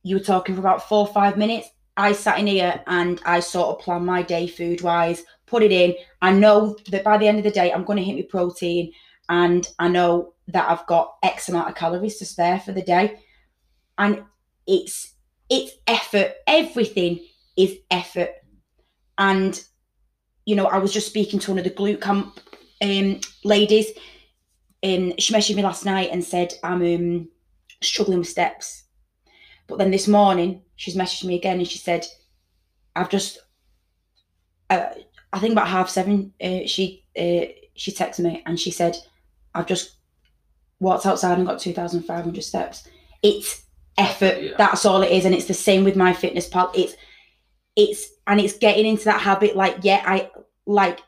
you 0.03 0.17
were 0.17 0.23
talking 0.23 0.55
for 0.55 0.61
about 0.61 0.89
four 0.89 1.01
or 1.01 1.13
five 1.13 1.37
minutes. 1.37 1.69
I 1.97 2.13
sat 2.13 2.39
in 2.39 2.47
here 2.47 2.83
and 2.87 3.21
I 3.25 3.41
sort 3.41 3.69
of 3.69 3.85
plan 3.85 4.05
my 4.05 4.23
day 4.23 4.47
food 4.47 4.83
wise, 4.83 5.25
put 5.47 5.63
it 5.63 5.73
in. 5.73 5.95
I 6.21 6.33
know 6.33 6.77
that 6.91 7.05
by 7.05 7.17
the 7.17 7.27
end 7.27 7.39
of 7.39 7.45
the 7.45 7.51
day, 7.51 7.73
I'm 7.73 7.85
going 7.85 7.99
to 7.99 8.05
hit 8.05 8.17
my 8.17 8.23
protein 8.23 8.93
and 9.29 9.67
I 9.79 9.89
know 9.89 10.35
that 10.49 10.71
I've 10.71 10.87
got 10.87 11.17
X 11.23 11.49
amount 11.49 11.69
of 11.69 11.75
calories 11.75 12.19
to 12.19 12.27
spare 12.27 12.61
for 12.61 12.73
the 12.73 12.83
day. 12.83 13.21
And 13.99 14.25
it's 14.67 15.15
it's 15.49 15.73
effort. 15.87 16.35
Everything 16.47 17.25
is 17.57 17.77
effort. 17.91 18.31
And 19.19 19.63
you 20.45 20.55
know, 20.55 20.67
I 20.67 20.79
was 20.79 20.93
just 20.93 21.09
speaking 21.09 21.41
to 21.41 21.51
one 21.51 21.59
of 21.59 21.65
the 21.65 21.71
glute 21.71 22.01
camp 22.01 22.39
um, 22.83 23.21
ladies. 23.43 23.87
Um, 24.83 25.15
she 25.19 25.33
messaged 25.35 25.57
me 25.57 25.63
last 25.63 25.85
night 25.85 26.11
and 26.13 26.23
said 26.23 26.53
I'm 26.63 26.83
um, 26.83 27.29
struggling 27.83 28.19
with 28.19 28.29
steps. 28.29 28.85
But 29.67 29.79
then 29.79 29.91
this 29.91 30.07
morning, 30.07 30.63
she's 30.77 30.97
messaged 30.97 31.25
me 31.25 31.37
again 31.37 31.59
and 31.59 31.69
she 31.69 31.79
said, 31.79 32.07
"I've 32.95 33.11
just, 33.11 33.39
uh, 34.71 34.87
I 35.33 35.39
think 35.39 35.53
about 35.53 35.69
half 35.69 35.91
seven. 35.91 36.33
Uh, 36.41 36.61
she 36.67 37.05
uh, 37.19 37.53
she 37.75 37.93
texted 37.93 38.21
me 38.21 38.43
and 38.47 38.59
she 38.59 38.71
said, 38.71 38.97
I've 39.55 39.67
just 39.67 39.97
walked 40.81 41.07
outside 41.07 41.39
and 41.39 41.47
got 41.47 41.59
two 41.59 41.73
thousand 41.73 42.03
five 42.03 42.25
hundred 42.25 42.45
steps. 42.45 42.87
It's 43.23 43.65
effort. 43.99 44.43
Yeah. 44.43 44.53
That's 44.59 44.85
all 44.85 45.03
it 45.03 45.11
is, 45.11 45.25
and 45.25 45.35
it's 45.35 45.47
the 45.47 45.55
same 45.55 45.85
with 45.85 45.97
my 45.97 46.13
fitness 46.13 46.49
pal. 46.49 46.71
It's 46.75 46.95
it's 47.75 48.09
and 48.27 48.41
it's 48.41 48.59
getting 48.59 48.87
into 48.87 49.07
that 49.07 49.21
habit. 49.21 49.57
Like 49.57 49.79
yeah, 49.83 50.03
I 50.05 50.31
like 50.67 51.01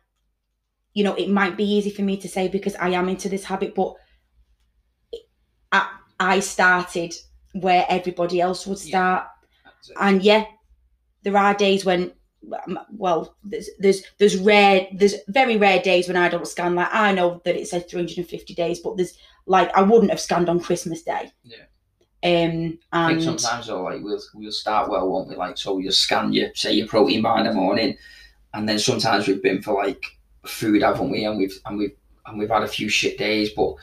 you 0.94 1.04
know 1.04 1.14
it 1.14 1.28
might 1.28 1.56
be 1.56 1.64
easy 1.64 1.90
for 1.90 2.02
me 2.02 2.16
to 2.18 2.28
say 2.28 2.48
because 2.48 2.75
I 2.76 2.90
am 2.90 3.08
into 3.08 3.28
this 3.28 3.44
habit, 3.44 3.75
but 3.75 3.94
I 5.72 5.90
I 6.18 6.40
started 6.40 7.14
where 7.52 7.84
everybody 7.88 8.40
else 8.40 8.66
would 8.66 8.78
start. 8.78 9.25
Yeah, 9.25 9.38
and 10.00 10.23
yeah, 10.23 10.44
there 11.23 11.37
are 11.37 11.54
days 11.54 11.85
when 11.85 12.12
well 12.92 13.35
there's 13.42 13.68
there's 13.78 14.02
there's 14.18 14.37
rare 14.37 14.87
there's 14.92 15.16
very 15.28 15.56
rare 15.56 15.80
days 15.80 16.08
when 16.08 16.16
I 16.16 16.28
don't 16.28 16.47
scan. 16.47 16.75
Like 16.75 16.88
I 16.92 17.12
know 17.12 17.40
that 17.44 17.56
it 17.56 17.68
says 17.68 17.85
350 17.85 18.54
days 18.54 18.80
but 18.80 18.97
there's 18.97 19.18
like 19.47 19.75
I 19.76 19.82
wouldn't 19.82 20.11
have 20.11 20.20
scanned 20.20 20.49
on 20.49 20.61
Christmas 20.61 21.02
Day. 21.02 21.32
Yeah. 21.44 21.64
Um 22.23 22.30
and 22.30 22.78
I 22.92 23.08
think 23.08 23.23
sometimes 23.23 23.66
though 23.66 23.82
like 23.82 24.02
we'll 24.02 24.20
we'll 24.35 24.52
start 24.52 24.90
well 24.90 25.08
won't 25.08 25.28
we? 25.28 25.37
Like 25.37 25.58
so 25.58 25.78
you 25.78 25.90
scan 25.90 26.32
your 26.32 26.50
say 26.54 26.73
your 26.73 26.87
protein 26.87 27.23
bar 27.23 27.38
in 27.38 27.47
the 27.47 27.52
morning 27.52 27.97
and 28.54 28.68
then 28.68 28.78
sometimes 28.78 29.26
we've 29.26 29.42
been 29.42 29.62
for 29.62 29.75
like 29.75 30.04
food 30.47 30.82
haven't 30.82 31.11
we? 31.11 31.25
And 31.25 31.38
we've 31.38 31.58
and 31.66 31.78
we've 31.78 31.97
and 32.26 32.38
we've 32.38 32.50
had 32.50 32.62
a 32.62 32.68
few 32.68 32.88
shit 32.88 33.18
days 33.18 33.50
but 33.50 33.75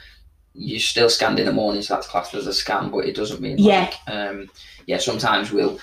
you 0.55 0.79
still 0.79 1.09
scanned 1.09 1.39
in 1.39 1.45
the 1.45 1.51
morning, 1.51 1.81
so 1.81 1.93
that's 1.93 2.07
classed 2.07 2.33
as 2.33 2.47
a 2.47 2.53
scan, 2.53 2.89
but 2.89 3.05
it 3.05 3.15
doesn't 3.15 3.41
mean 3.41 3.57
yeah. 3.57 3.81
Like, 3.81 4.15
um, 4.15 4.49
yeah, 4.87 4.97
sometimes 4.97 5.51
we'll 5.51 5.79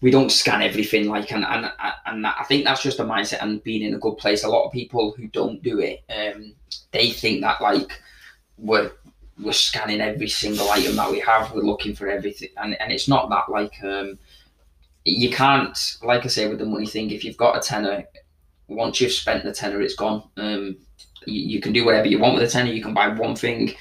we 0.00 0.10
don't 0.10 0.30
scan 0.30 0.62
everything 0.62 1.08
like 1.08 1.32
and 1.32 1.44
and 1.44 1.70
and 2.06 2.26
I 2.26 2.44
think 2.44 2.64
that's 2.64 2.82
just 2.82 3.00
a 3.00 3.04
mindset 3.04 3.42
and 3.42 3.62
being 3.64 3.82
in 3.82 3.94
a 3.94 3.98
good 3.98 4.18
place. 4.18 4.44
A 4.44 4.48
lot 4.48 4.66
of 4.66 4.72
people 4.72 5.12
who 5.12 5.26
don't 5.28 5.62
do 5.62 5.80
it, 5.80 6.04
um, 6.14 6.54
they 6.92 7.10
think 7.10 7.40
that 7.40 7.60
like 7.60 8.00
we're 8.58 8.92
we're 9.42 9.52
scanning 9.52 10.00
every 10.00 10.28
single 10.28 10.70
item 10.70 10.96
that 10.96 11.10
we 11.10 11.20
have. 11.20 11.52
We're 11.52 11.62
looking 11.62 11.94
for 11.94 12.08
everything, 12.08 12.50
and 12.56 12.80
and 12.80 12.92
it's 12.92 13.08
not 13.08 13.30
that 13.30 13.48
like 13.50 13.82
um, 13.82 14.18
you 15.04 15.30
can't 15.30 15.96
like 16.02 16.24
I 16.24 16.28
say 16.28 16.48
with 16.48 16.58
the 16.58 16.66
money 16.66 16.86
thing. 16.86 17.10
If 17.10 17.24
you've 17.24 17.36
got 17.36 17.56
a 17.56 17.60
tenner, 17.60 18.04
once 18.68 19.00
you've 19.00 19.12
spent 19.12 19.42
the 19.42 19.52
tenner, 19.52 19.80
it's 19.80 19.96
gone. 19.96 20.22
Um, 20.36 20.76
you, 21.26 21.40
you 21.40 21.60
can 21.60 21.72
do 21.72 21.84
whatever 21.84 22.06
you 22.06 22.18
want 22.18 22.34
with 22.34 22.44
a 22.44 22.48
tenner. 22.48 22.70
You 22.70 22.82
can 22.82 22.94
buy 22.94 23.08
one 23.08 23.34
thing 23.34 23.74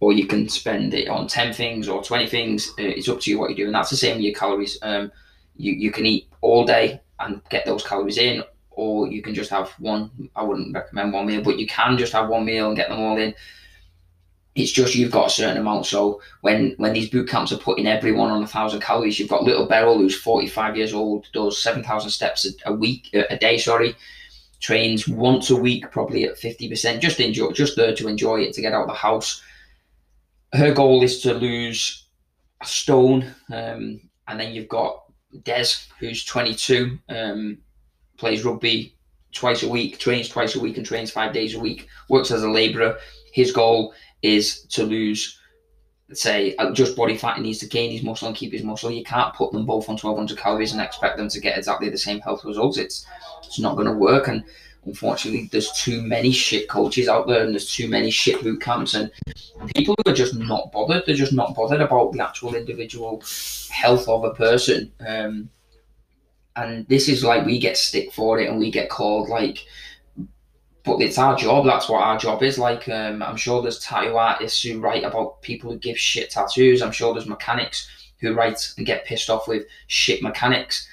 or 0.00 0.12
you 0.12 0.26
can 0.26 0.48
spend 0.48 0.94
it 0.94 1.08
on 1.08 1.26
10 1.28 1.52
things 1.52 1.86
or 1.88 2.02
20 2.02 2.26
things. 2.26 2.70
Uh, 2.70 2.84
it's 2.84 3.08
up 3.08 3.20
to 3.20 3.30
you 3.30 3.38
what 3.38 3.50
you 3.50 3.56
do. 3.56 3.66
And 3.66 3.74
that's 3.74 3.90
the 3.90 3.96
same 3.96 4.16
with 4.16 4.24
your 4.24 4.34
calories. 4.34 4.78
Um, 4.82 5.12
you, 5.56 5.74
you 5.74 5.92
can 5.92 6.06
eat 6.06 6.28
all 6.40 6.64
day 6.64 7.00
and 7.18 7.42
get 7.50 7.66
those 7.66 7.86
calories 7.86 8.16
in, 8.16 8.42
or 8.70 9.08
you 9.08 9.20
can 9.20 9.34
just 9.34 9.50
have 9.50 9.68
one. 9.78 10.10
I 10.34 10.42
wouldn't 10.42 10.74
recommend 10.74 11.12
one 11.12 11.26
meal, 11.26 11.42
but 11.42 11.58
you 11.58 11.66
can 11.66 11.98
just 11.98 12.14
have 12.14 12.30
one 12.30 12.46
meal 12.46 12.68
and 12.68 12.76
get 12.76 12.88
them 12.88 12.98
all 12.98 13.18
in. 13.18 13.34
It's 14.54 14.72
just 14.72 14.94
you've 14.94 15.12
got 15.12 15.26
a 15.26 15.30
certain 15.30 15.58
amount. 15.58 15.84
So 15.84 16.22
when 16.40 16.74
when 16.78 16.94
these 16.94 17.10
boot 17.10 17.28
camps 17.28 17.52
are 17.52 17.58
putting 17.58 17.86
everyone 17.86 18.30
on 18.30 18.42
a 18.42 18.46
thousand 18.46 18.80
calories, 18.80 19.20
you've 19.20 19.28
got 19.28 19.44
little 19.44 19.66
Beryl 19.66 19.98
who's 19.98 20.18
45 20.18 20.78
years 20.78 20.94
old, 20.94 21.26
does 21.34 21.62
7,000 21.62 22.10
steps 22.10 22.46
a, 22.46 22.70
a 22.70 22.72
week, 22.72 23.10
a, 23.12 23.36
day, 23.36 23.58
sorry, 23.58 23.94
trains 24.60 25.06
once 25.06 25.50
a 25.50 25.56
week, 25.56 25.90
probably 25.90 26.24
at 26.24 26.36
50%, 26.36 27.00
just 27.00 27.20
enjoy, 27.20 27.52
just 27.52 27.76
there 27.76 27.94
to 27.94 28.08
enjoy 28.08 28.40
it, 28.40 28.54
to 28.54 28.62
get 28.62 28.72
out 28.72 28.82
of 28.82 28.88
the 28.88 28.94
house 28.94 29.42
her 30.52 30.72
goal 30.72 31.02
is 31.02 31.20
to 31.22 31.34
lose 31.34 32.06
a 32.60 32.66
stone, 32.66 33.24
um, 33.52 34.00
and 34.28 34.40
then 34.40 34.52
you've 34.52 34.68
got 34.68 35.04
Des, 35.44 35.66
who's 35.98 36.24
22, 36.24 36.98
um, 37.08 37.58
plays 38.16 38.44
rugby 38.44 38.96
twice 39.32 39.62
a 39.62 39.68
week, 39.68 39.98
trains 39.98 40.28
twice 40.28 40.56
a 40.56 40.60
week, 40.60 40.76
and 40.76 40.86
trains 40.86 41.10
five 41.10 41.32
days 41.32 41.54
a 41.54 41.60
week. 41.60 41.88
Works 42.08 42.30
as 42.30 42.42
a 42.42 42.50
labourer. 42.50 42.98
His 43.32 43.52
goal 43.52 43.94
is 44.22 44.62
to 44.66 44.82
lose, 44.82 45.38
let's 46.08 46.20
say, 46.22 46.56
uh, 46.56 46.72
just 46.72 46.96
body 46.96 47.16
fat. 47.16 47.36
He 47.36 47.42
needs 47.42 47.58
to 47.58 47.68
gain 47.68 47.92
his 47.92 48.02
muscle 48.02 48.26
and 48.26 48.36
keep 48.36 48.52
his 48.52 48.64
muscle. 48.64 48.90
You 48.90 49.04
can't 49.04 49.34
put 49.34 49.52
them 49.52 49.66
both 49.66 49.88
on 49.88 49.96
1,200 49.96 50.36
calories 50.36 50.72
and 50.72 50.80
expect 50.80 51.16
them 51.16 51.28
to 51.28 51.40
get 51.40 51.56
exactly 51.56 51.88
the 51.88 51.98
same 51.98 52.20
health 52.20 52.44
results. 52.44 52.76
It's 52.76 53.06
it's 53.44 53.60
not 53.60 53.76
going 53.76 53.86
to 53.86 53.94
work, 53.94 54.28
and 54.28 54.44
unfortunately, 54.86 55.48
there's 55.52 55.72
too 55.72 56.02
many 56.02 56.32
shit 56.32 56.68
coaches 56.68 57.08
out 57.08 57.26
there, 57.26 57.44
and 57.44 57.52
there's 57.52 57.72
too 57.72 57.88
many 57.88 58.10
shit 58.10 58.42
boot 58.42 58.60
camps, 58.60 58.94
and 58.94 59.10
people 59.74 59.94
who 60.04 60.10
are 60.10 60.14
just 60.14 60.34
not 60.34 60.72
bothered. 60.72 61.04
They're 61.06 61.14
just 61.14 61.32
not 61.32 61.54
bothered 61.54 61.80
about 61.80 62.12
the 62.12 62.24
actual 62.24 62.54
individual 62.54 63.22
health 63.70 64.08
of 64.08 64.24
a 64.24 64.34
person. 64.34 64.92
Um, 65.06 65.50
and 66.56 66.86
this 66.88 67.08
is 67.08 67.22
like 67.22 67.46
we 67.46 67.58
get 67.58 67.76
stick 67.76 68.12
for 68.12 68.40
it, 68.40 68.48
and 68.48 68.58
we 68.58 68.70
get 68.70 68.88
called 68.88 69.28
like, 69.28 69.64
but 70.84 71.00
it's 71.00 71.18
our 71.18 71.36
job. 71.36 71.66
That's 71.66 71.88
what 71.88 72.02
our 72.02 72.18
job 72.18 72.42
is. 72.42 72.58
Like, 72.58 72.88
um, 72.88 73.22
I'm 73.22 73.36
sure 73.36 73.62
there's 73.62 73.80
tattoo 73.80 74.16
artists 74.16 74.62
who 74.62 74.80
write 74.80 75.04
about 75.04 75.42
people 75.42 75.70
who 75.70 75.78
give 75.78 75.98
shit 75.98 76.30
tattoos. 76.30 76.82
I'm 76.82 76.92
sure 76.92 77.12
there's 77.12 77.26
mechanics 77.26 77.88
who 78.20 78.34
write 78.34 78.72
and 78.76 78.86
get 78.86 79.04
pissed 79.04 79.30
off 79.30 79.48
with 79.48 79.66
shit 79.86 80.22
mechanics 80.22 80.86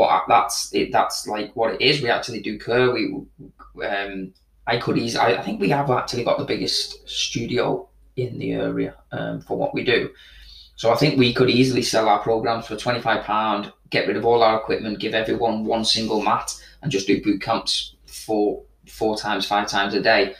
but 0.00 0.24
that's 0.28 0.72
it, 0.72 0.90
that's 0.92 1.26
like 1.26 1.54
what 1.54 1.74
it 1.74 1.80
is. 1.82 2.00
We 2.00 2.08
actually 2.08 2.40
do 2.40 2.58
care. 2.58 2.90
We 2.90 3.22
um, 3.86 4.32
I 4.66 4.78
could 4.78 4.96
easily. 4.96 5.22
I, 5.22 5.40
I, 5.40 5.42
think 5.42 5.60
we 5.60 5.68
have 5.68 5.90
actually 5.90 6.24
got 6.24 6.38
the 6.38 6.46
biggest 6.46 7.06
studio 7.06 7.86
in 8.16 8.38
the 8.38 8.52
area 8.52 8.94
um, 9.12 9.42
for 9.42 9.58
what 9.58 9.74
we 9.74 9.84
do. 9.84 10.08
So 10.76 10.90
I 10.90 10.96
think 10.96 11.18
we 11.18 11.34
could 11.34 11.50
easily 11.50 11.82
sell 11.82 12.08
our 12.08 12.20
programs 12.20 12.66
for 12.66 12.76
twenty 12.76 13.02
five 13.02 13.24
pound, 13.24 13.74
get 13.90 14.08
rid 14.08 14.16
of 14.16 14.24
all 14.24 14.42
our 14.42 14.58
equipment, 14.58 15.00
give 15.00 15.12
everyone 15.12 15.66
one 15.66 15.84
single 15.84 16.22
mat, 16.22 16.50
and 16.80 16.90
just 16.90 17.06
do 17.06 17.22
boot 17.22 17.42
camps 17.42 17.94
for 18.06 18.62
four 18.88 19.18
times, 19.18 19.46
five 19.46 19.68
times 19.68 19.92
a 19.92 20.00
day, 20.00 20.34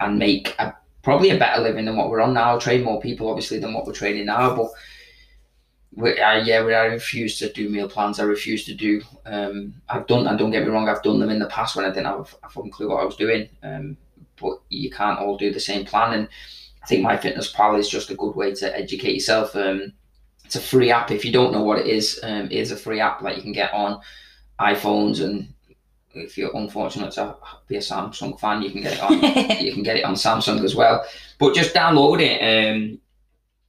and 0.00 0.18
make 0.18 0.52
a, 0.58 0.74
probably 1.04 1.30
a 1.30 1.38
better 1.38 1.62
living 1.62 1.84
than 1.84 1.96
what 1.96 2.10
we're 2.10 2.20
on 2.20 2.34
now. 2.34 2.58
Train 2.58 2.82
more 2.82 3.00
people, 3.00 3.30
obviously, 3.30 3.60
than 3.60 3.72
what 3.72 3.86
we're 3.86 3.92
training 3.92 4.26
now, 4.26 4.56
but 4.56 4.66
we, 5.96 6.20
uh, 6.20 6.44
yeah, 6.44 6.62
we, 6.62 6.74
I 6.74 6.84
refuse 6.84 7.38
to 7.38 7.50
do 7.50 7.70
meal 7.70 7.88
plans. 7.88 8.20
I 8.20 8.24
refuse 8.24 8.64
to 8.66 8.74
do. 8.74 9.02
Um, 9.24 9.74
I've 9.88 10.06
done, 10.06 10.26
and 10.26 10.38
don't 10.38 10.50
get 10.50 10.62
me 10.62 10.68
wrong, 10.68 10.88
I've 10.88 11.02
done 11.02 11.18
them 11.18 11.30
in 11.30 11.38
the 11.38 11.46
past 11.46 11.74
when 11.74 11.86
I 11.86 11.88
didn't 11.88 12.06
have 12.06 12.36
a 12.42 12.48
fucking 12.48 12.70
clue 12.70 12.90
what 12.90 13.00
I 13.00 13.04
was 13.04 13.16
doing. 13.16 13.48
Um, 13.62 13.96
but 14.38 14.60
you 14.68 14.90
can't 14.90 15.18
all 15.18 15.38
do 15.38 15.50
the 15.50 15.58
same 15.58 15.86
plan. 15.86 16.12
And 16.12 16.28
I 16.82 16.86
think 16.86 17.02
my 17.02 17.16
fitness 17.16 17.50
pal 17.50 17.76
is 17.76 17.88
just 17.88 18.10
a 18.10 18.14
good 18.14 18.36
way 18.36 18.54
to 18.54 18.76
educate 18.76 19.14
yourself. 19.14 19.56
Um, 19.56 19.94
it's 20.44 20.56
a 20.56 20.60
free 20.60 20.90
app. 20.90 21.10
If 21.10 21.24
you 21.24 21.32
don't 21.32 21.52
know 21.52 21.62
what 21.62 21.78
it 21.78 21.86
is, 21.86 22.20
um, 22.22 22.44
it 22.44 22.52
is 22.52 22.70
a 22.70 22.76
free 22.76 23.00
app 23.00 23.22
that 23.22 23.36
you 23.36 23.42
can 23.42 23.52
get 23.52 23.72
on 23.72 24.00
iPhones 24.60 25.24
and 25.24 25.52
if 26.16 26.38
you're 26.38 26.56
unfortunate 26.56 27.12
to 27.12 27.36
be 27.68 27.76
a 27.76 27.80
Samsung 27.80 28.38
fan, 28.40 28.62
you 28.62 28.70
can 28.70 28.82
get 28.82 28.94
it 28.94 29.02
on. 29.02 29.12
you 29.64 29.72
can 29.72 29.82
get 29.82 29.96
it 29.96 30.04
on 30.04 30.14
Samsung 30.14 30.62
as 30.64 30.74
well. 30.74 31.04
But 31.38 31.54
just 31.54 31.74
download 31.74 32.20
it. 32.20 32.40
Um, 32.40 32.98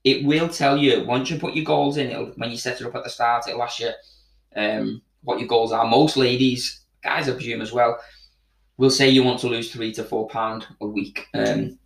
it 0.10 0.26
will 0.26 0.50
tell 0.50 0.78
you 0.78 1.04
once 1.04 1.30
you 1.30 1.38
put 1.38 1.56
your 1.56 1.65
goals 1.65 1.98
in. 1.98 2.12
It'll, 2.12 2.32
when 2.39 2.52
you 2.52 2.58
set 2.58 2.80
it 2.80 2.88
up 2.88 2.96
at 2.96 3.04
the 3.04 3.10
start, 3.10 3.48
it'll 3.48 3.63
ask 3.63 3.80
you 3.80 3.91
um, 4.56 5.02
what 5.24 5.39
your 5.39 5.48
goals 5.48 5.72
are. 5.72 5.86
Most 5.86 6.15
ladies, 6.15 6.82
guys, 7.04 7.28
I 7.28 7.34
presume 7.34 7.62
as 7.62 7.74
well, 7.74 8.00
will 8.78 8.89
say 8.89 9.10
you 9.10 9.24
want 9.24 9.39
to 9.41 9.48
lose 9.48 9.72
three 9.72 9.91
to 9.93 10.04
four 10.04 10.28
pound 10.30 10.67
a 10.80 10.88
week. 10.88 11.26
Um, 11.34 11.78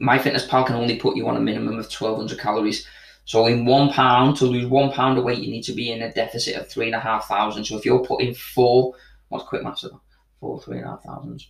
MyFitnessPal 0.00 0.66
can 0.66 0.76
only 0.76 0.96
put 0.96 1.16
you 1.16 1.28
on 1.28 1.36
a 1.36 1.40
minimum 1.40 1.78
of 1.78 1.90
twelve 1.90 2.16
hundred 2.18 2.40
calories. 2.40 2.86
So 3.26 3.46
in 3.46 3.64
one 3.64 3.90
pound 3.90 4.36
to 4.38 4.46
lose 4.46 4.66
one 4.66 4.90
pound 4.90 5.16
of 5.16 5.24
weight, 5.24 5.38
you 5.38 5.50
need 5.50 5.62
to 5.62 5.72
be 5.72 5.92
in 5.92 6.02
a 6.02 6.12
deficit 6.12 6.56
of 6.56 6.68
three 6.68 6.86
and 6.86 6.94
a 6.94 7.00
half 7.00 7.28
thousand. 7.28 7.64
So 7.64 7.78
if 7.78 7.84
you're 7.86 8.04
putting 8.04 8.34
four, 8.34 8.94
what's 9.28 9.48
quick 9.48 9.62
maths? 9.62 9.86
Four, 10.40 10.60
three 10.60 10.78
and 10.78 10.86
a 10.86 10.90
half 10.90 11.04
thousand. 11.04 11.42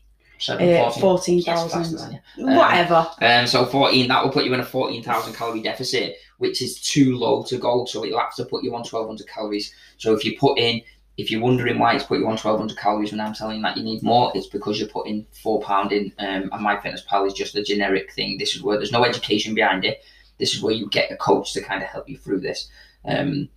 Seven, 0.45 0.75
Uh, 0.75 0.83
14? 0.91 1.01
fourteen 1.01 1.39
Yes, 1.39 1.47
faster 1.47 1.79
thousand. 1.79 1.99
than 1.99 2.21
you. 2.37 2.47
Um, 2.49 2.57
Whatever. 2.57 3.11
Um, 3.23 3.47
so 3.47 3.65
14, 3.65 4.09
that 4.09 4.23
will 4.23 4.31
put 4.31 4.45
you 4.45 4.53
in 4.53 4.61
a 4.61 4.65
14,000 4.65 5.33
calorie 5.35 5.63
deficit, 5.63 6.17
which 6.39 6.61
is 6.61 6.81
too 6.81 7.17
low 7.17 7.43
to 7.45 7.57
go. 7.57 7.87
So 7.87 8.05
it'll 8.05 8.19
have 8.21 8.35
to 8.35 8.45
put 8.45 8.63
you 8.63 8.75
on 8.75 8.81
1,200 8.83 9.27
calories. 9.27 9.73
So 9.97 10.13
if 10.13 10.23
you 10.25 10.39
put 10.39 10.59
in, 10.59 10.83
if 11.17 11.31
you're 11.31 11.41
wondering 11.41 11.79
why 11.79 11.95
it's 11.95 12.05
put 12.05 12.19
you 12.19 12.25
on 12.27 12.33
1,200 12.37 12.77
calories 12.77 13.11
when 13.13 13.21
I'm 13.21 13.33
telling 13.33 13.57
you 13.57 13.63
that 13.63 13.77
you 13.79 13.85
need 13.85 14.03
more, 14.03 14.33
it's 14.35 14.49
because 14.49 14.79
you're 14.79 14.89
putting 14.89 15.27
four 15.43 15.63
pound 15.63 15.93
in. 15.93 16.13
Um, 16.19 16.51
and 16.53 16.67
MyFitnessPal 16.67 17.27
is 17.27 17.33
just 17.33 17.55
a 17.55 17.63
generic 17.63 18.13
thing. 18.13 18.37
This 18.37 18.55
is 18.55 18.63
where 18.63 18.77
there's 18.77 18.93
no 18.93 19.05
education 19.05 19.55
behind 19.55 19.85
it. 19.87 20.03
This 20.39 20.53
is 20.55 20.61
where 20.61 20.75
you 20.75 20.91
get 20.91 21.11
a 21.11 21.17
coach 21.17 21.53
to 21.55 21.63
kind 21.63 21.83
of 21.83 21.89
help 21.89 22.07
you 22.09 22.19
through 22.19 22.41
this. 22.41 22.69
Um, 23.07 23.49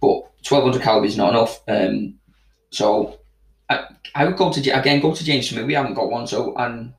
but 0.00 0.20
1,200 0.48 0.82
calories 0.82 1.12
is 1.12 1.18
not 1.18 1.30
enough. 1.30 1.62
Um, 1.66 2.14
so 2.70 3.18
I, 3.68 3.86
I 4.14 4.24
would 4.24 4.36
go 4.36 4.52
to 4.52 4.70
again 4.70 5.00
go 5.00 5.14
to 5.14 5.24
James 5.24 5.48
Smith. 5.48 5.66
We 5.66 5.74
haven't 5.74 5.94
got 5.94 6.10
one, 6.10 6.26
so 6.26 6.54
and 6.56 6.92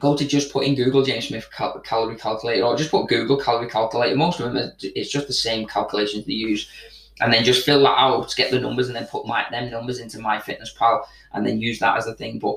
go 0.00 0.16
to 0.16 0.26
just 0.26 0.52
put 0.52 0.64
in 0.66 0.74
Google 0.74 1.02
James 1.02 1.28
Smith 1.28 1.48
cal- 1.52 1.80
calorie 1.80 2.16
calculator 2.16 2.64
or 2.64 2.76
just 2.76 2.90
put 2.90 3.08
Google 3.08 3.38
calorie 3.38 3.68
calculator. 3.68 4.16
Most 4.16 4.40
of 4.40 4.52
them, 4.52 4.72
it's 4.80 5.10
just 5.10 5.26
the 5.26 5.32
same 5.32 5.66
calculations 5.66 6.26
they 6.26 6.32
use, 6.32 6.68
and 7.20 7.32
then 7.32 7.44
just 7.44 7.64
fill 7.64 7.82
that 7.82 7.98
out, 7.98 8.34
get 8.36 8.50
the 8.50 8.60
numbers, 8.60 8.88
and 8.88 8.96
then 8.96 9.06
put 9.06 9.26
my 9.26 9.46
them 9.50 9.70
numbers 9.70 9.98
into 9.98 10.18
my 10.18 10.38
Fitness 10.40 10.74
MyFitnessPal, 10.74 11.04
and 11.32 11.46
then 11.46 11.60
use 11.60 11.78
that 11.78 11.96
as 11.96 12.06
a 12.06 12.14
thing. 12.14 12.38
But 12.38 12.56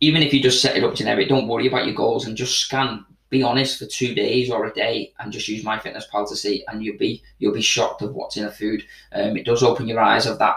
even 0.00 0.22
if 0.22 0.32
you 0.32 0.42
just 0.42 0.62
set 0.62 0.76
it 0.76 0.84
up 0.84 0.94
generic, 0.94 1.28
don't 1.28 1.48
worry 1.48 1.66
about 1.66 1.86
your 1.86 1.94
goals 1.94 2.26
and 2.26 2.36
just 2.36 2.58
scan. 2.60 3.04
Be 3.30 3.42
honest 3.42 3.78
for 3.78 3.84
two 3.84 4.14
days 4.14 4.50
or 4.50 4.64
a 4.64 4.72
day, 4.72 5.12
and 5.18 5.30
just 5.30 5.48
use 5.48 5.62
my 5.62 5.78
Fitness 5.78 6.06
MyFitnessPal 6.06 6.28
to 6.30 6.36
see, 6.36 6.64
and 6.68 6.82
you'll 6.82 6.96
be 6.96 7.22
you'll 7.38 7.52
be 7.52 7.60
shocked 7.60 8.00
of 8.00 8.14
what's 8.14 8.38
in 8.38 8.44
a 8.44 8.50
food. 8.50 8.84
Um, 9.12 9.36
it 9.36 9.44
does 9.44 9.62
open 9.62 9.88
your 9.88 10.00
eyes 10.00 10.26
of 10.26 10.38
that 10.38 10.56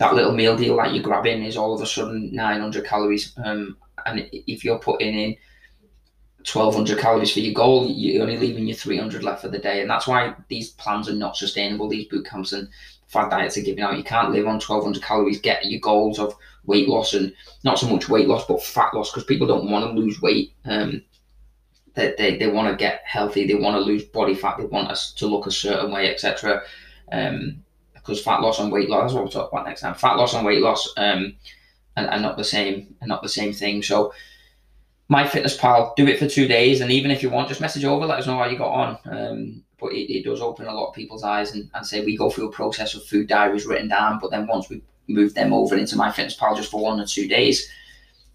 that 0.00 0.14
little 0.14 0.32
meal 0.32 0.56
deal 0.56 0.78
that 0.78 0.94
you're 0.94 1.04
grabbing 1.04 1.44
is 1.44 1.58
all 1.58 1.74
of 1.74 1.82
a 1.82 1.86
sudden 1.86 2.34
900 2.34 2.86
calories. 2.86 3.34
Um, 3.44 3.76
and 4.06 4.26
if 4.32 4.64
you're 4.64 4.78
putting 4.78 5.14
in 5.14 5.36
1200 6.50 6.98
calories 6.98 7.34
for 7.34 7.40
your 7.40 7.52
goal, 7.52 7.86
you're 7.86 8.22
only 8.22 8.38
leaving 8.38 8.66
your 8.66 8.78
300 8.78 9.22
left 9.22 9.42
for 9.42 9.50
the 9.50 9.58
day. 9.58 9.82
And 9.82 9.90
that's 9.90 10.06
why 10.06 10.34
these 10.48 10.70
plans 10.70 11.10
are 11.10 11.14
not 11.14 11.36
sustainable. 11.36 11.86
These 11.86 12.08
boot 12.08 12.24
camps 12.24 12.54
and 12.54 12.66
fad 13.08 13.28
diets 13.28 13.58
are 13.58 13.62
giving 13.62 13.84
out. 13.84 13.98
You 13.98 14.02
can't 14.02 14.30
live 14.30 14.46
on 14.46 14.54
1200 14.54 15.02
calories, 15.02 15.38
get 15.38 15.66
your 15.66 15.80
goals 15.80 16.18
of 16.18 16.34
weight 16.64 16.88
loss 16.88 17.12
and 17.12 17.34
not 17.62 17.78
so 17.78 17.86
much 17.86 18.08
weight 18.08 18.26
loss, 18.26 18.46
but 18.46 18.62
fat 18.62 18.94
loss 18.94 19.10
because 19.10 19.24
people 19.24 19.46
don't 19.46 19.70
want 19.70 19.84
to 19.84 20.00
lose 20.00 20.22
weight. 20.22 20.54
Um, 20.64 21.02
they, 21.92 22.14
they, 22.16 22.38
they 22.38 22.46
want 22.46 22.70
to 22.70 22.82
get 22.82 23.02
healthy, 23.04 23.46
they 23.46 23.54
want 23.54 23.76
to 23.76 23.80
lose 23.80 24.04
body 24.04 24.34
fat, 24.34 24.56
they 24.56 24.64
want 24.64 24.90
us 24.90 25.12
to 25.12 25.26
look 25.26 25.46
a 25.46 25.50
certain 25.50 25.92
way, 25.92 26.10
etc. 26.10 26.62
Um, 27.12 27.62
because 28.10 28.24
fat 28.24 28.40
loss 28.40 28.58
and 28.58 28.72
weight 28.72 28.90
loss, 28.90 29.02
that's 29.02 29.14
what 29.14 29.22
we'll 29.22 29.32
talk 29.32 29.52
about 29.52 29.66
next 29.66 29.82
time. 29.82 29.94
Fat 29.94 30.16
loss 30.16 30.34
and 30.34 30.44
weight 30.44 30.60
loss 30.60 30.92
um, 30.96 31.32
are, 31.96 32.18
not 32.18 32.36
the 32.36 32.44
same, 32.44 32.92
are 33.00 33.06
not 33.06 33.22
the 33.22 33.28
same 33.28 33.52
thing. 33.52 33.82
So 33.84 34.12
MyFitnessPal, 35.08 35.94
do 35.94 36.08
it 36.08 36.18
for 36.18 36.28
two 36.28 36.48
days, 36.48 36.80
and 36.80 36.90
even 36.90 37.12
if 37.12 37.22
you 37.22 37.30
want, 37.30 37.48
just 37.48 37.60
message 37.60 37.84
over, 37.84 38.04
let 38.04 38.18
us 38.18 38.26
know 38.26 38.36
how 38.36 38.46
you 38.46 38.58
got 38.58 38.72
on. 38.72 38.98
Um, 39.04 39.64
but 39.78 39.92
it, 39.92 40.12
it 40.12 40.24
does 40.24 40.40
open 40.40 40.66
a 40.66 40.74
lot 40.74 40.88
of 40.88 40.94
people's 40.94 41.22
eyes 41.22 41.54
and, 41.54 41.70
and 41.72 41.86
say 41.86 42.04
we 42.04 42.16
go 42.16 42.30
through 42.30 42.48
a 42.48 42.52
process 42.52 42.94
of 42.94 43.04
food 43.04 43.28
diaries 43.28 43.64
written 43.64 43.88
down, 43.88 44.18
but 44.20 44.32
then 44.32 44.48
once 44.48 44.68
we 44.68 44.82
move 45.06 45.32
them 45.34 45.52
over 45.52 45.76
into 45.76 45.94
MyFitnessPal 45.94 46.56
just 46.56 46.70
for 46.70 46.82
one 46.82 47.00
or 47.00 47.06
two 47.06 47.28
days, 47.28 47.70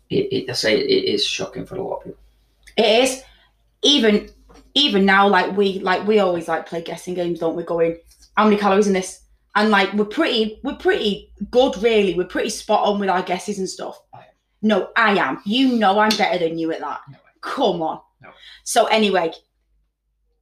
it, 0.09 0.27
it 0.31 0.49
I 0.49 0.53
say 0.53 0.79
it 0.79 1.05
is 1.05 1.25
shocking 1.25 1.65
for 1.65 1.75
a 1.75 1.83
lot 1.83 1.97
of 1.97 2.03
people. 2.03 2.19
It 2.77 3.03
is. 3.03 3.23
Even 3.83 4.29
even 4.73 5.05
now, 5.05 5.27
like 5.27 5.55
we 5.55 5.79
like 5.79 6.07
we 6.07 6.19
always 6.19 6.47
like 6.47 6.65
play 6.65 6.81
guessing 6.81 7.13
games, 7.13 7.39
don't 7.39 7.55
we? 7.55 7.63
Going, 7.63 7.97
how 8.37 8.45
many 8.45 8.57
calories 8.57 8.87
in 8.87 8.93
this? 8.93 9.21
And 9.55 9.69
like 9.69 9.93
we're 9.93 10.05
pretty 10.05 10.59
we're 10.63 10.75
pretty 10.75 11.31
good, 11.49 11.77
really. 11.81 12.13
We're 12.13 12.25
pretty 12.25 12.49
spot 12.49 12.85
on 12.87 12.99
with 12.99 13.09
our 13.09 13.23
guesses 13.23 13.57
and 13.59 13.69
stuff. 13.69 13.99
I. 14.13 14.25
No, 14.61 14.89
I 14.95 15.17
am. 15.17 15.41
You 15.45 15.77
know 15.77 15.99
I'm 15.99 16.15
better 16.17 16.39
than 16.39 16.57
you 16.57 16.71
at 16.71 16.79
that. 16.81 17.01
No. 17.09 17.17
Come 17.41 17.81
on. 17.81 18.01
No. 18.21 18.29
So 18.63 18.85
anyway, 18.87 19.31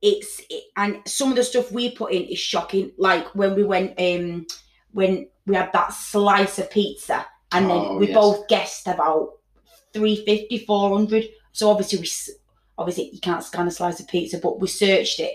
it's 0.01 0.41
it, 0.49 0.63
and 0.77 0.99
some 1.05 1.29
of 1.29 1.35
the 1.35 1.43
stuff 1.43 1.71
we 1.71 1.91
put 1.91 2.11
in 2.11 2.23
is 2.23 2.39
shocking. 2.39 2.91
Like 2.97 3.27
when 3.35 3.55
we 3.55 3.63
went 3.63 3.99
um 3.99 4.45
when 4.91 5.27
we 5.45 5.55
had 5.55 5.71
that 5.73 5.93
slice 5.93 6.59
of 6.59 6.69
pizza 6.71 7.25
and 7.51 7.69
then 7.69 7.77
Oh, 7.77 7.97
we 7.97 8.07
yes. 8.07 8.15
both 8.15 8.47
guessed 8.47 8.87
about 8.87 9.29
350 9.93 10.59
400 10.65 11.25
so 11.51 11.69
obviously 11.69 11.99
we 11.99 12.09
obviously 12.77 13.09
you 13.11 13.19
can't 13.19 13.43
scan 13.43 13.67
a 13.67 13.71
slice 13.71 13.99
of 13.99 14.07
pizza 14.07 14.37
but 14.37 14.59
we 14.59 14.67
searched 14.67 15.19
it 15.19 15.33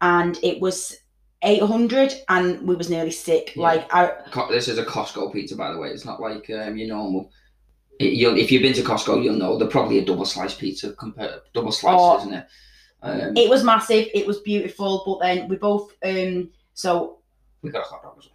and 0.00 0.38
it 0.42 0.60
was 0.60 0.96
800 1.42 2.14
and 2.28 2.60
we 2.66 2.74
was 2.74 2.88
nearly 2.90 3.10
sick 3.10 3.52
Yeah. 3.56 3.62
like 3.62 3.94
I, 3.94 4.12
This 4.50 4.68
is 4.68 4.78
a 4.78 4.84
Costco 4.84 5.32
pizza, 5.32 5.56
by 5.56 5.72
the 5.72 5.78
way. 5.78 5.88
It's 5.88 6.04
not 6.04 6.20
like 6.20 6.48
um, 6.50 6.76
your 6.76 6.88
normal. 6.88 7.30
It, 7.98 8.14
you'll, 8.14 8.36
if 8.38 8.50
you've 8.52 8.62
been 8.62 8.72
to 8.74 8.82
Costco, 8.82 9.22
you'll 9.22 9.34
know 9.36 9.58
they're 9.58 9.68
probably 9.68 9.98
a 9.98 10.04
double 10.04 10.24
slice 10.24 10.54
pizza 10.54 10.92
compared 10.92 11.40
double 11.52 11.72
slice, 11.72 11.96
Oh. 11.98 12.18
isn't 12.18 12.34
it? 12.34 12.46
Um, 13.04 13.36
it 13.36 13.50
was 13.50 13.64
massive 13.64 14.06
it 14.14 14.24
was 14.28 14.38
beautiful 14.42 15.02
but 15.04 15.18
then 15.26 15.48
we 15.48 15.56
both 15.56 15.92
um 16.04 16.50
so 16.72 17.18
we 17.60 17.70
got 17.70 17.80
a 17.84 17.88
hot 17.88 18.00
dog 18.04 18.14
as 18.16 18.26
well. 18.26 18.34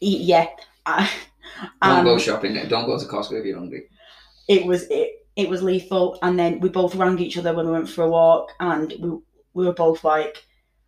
yeah 0.00 0.48
I- 0.84 1.10
Don't 1.82 2.04
go 2.04 2.18
shopping. 2.18 2.54
Don't 2.68 2.84
go 2.84 2.98
to 2.98 3.06
Costco 3.06 3.38
if 3.40 3.46
you're 3.46 3.58
hungry. 3.58 3.84
it 4.48 4.66
was 4.66 4.82
it, 4.90 5.26
it 5.36 5.48
was 5.48 5.62
lethal 5.62 6.18
and 6.20 6.38
then 6.38 6.60
we 6.60 6.68
both 6.68 6.94
rang 6.94 7.18
each 7.20 7.38
other 7.38 7.54
when 7.54 7.64
we 7.64 7.72
went 7.72 7.88
for 7.88 8.04
a 8.04 8.10
walk 8.10 8.50
and 8.60 8.92
we, 9.00 9.08
we 9.54 9.66
were 9.66 9.72
both 9.72 10.04
like 10.04 10.44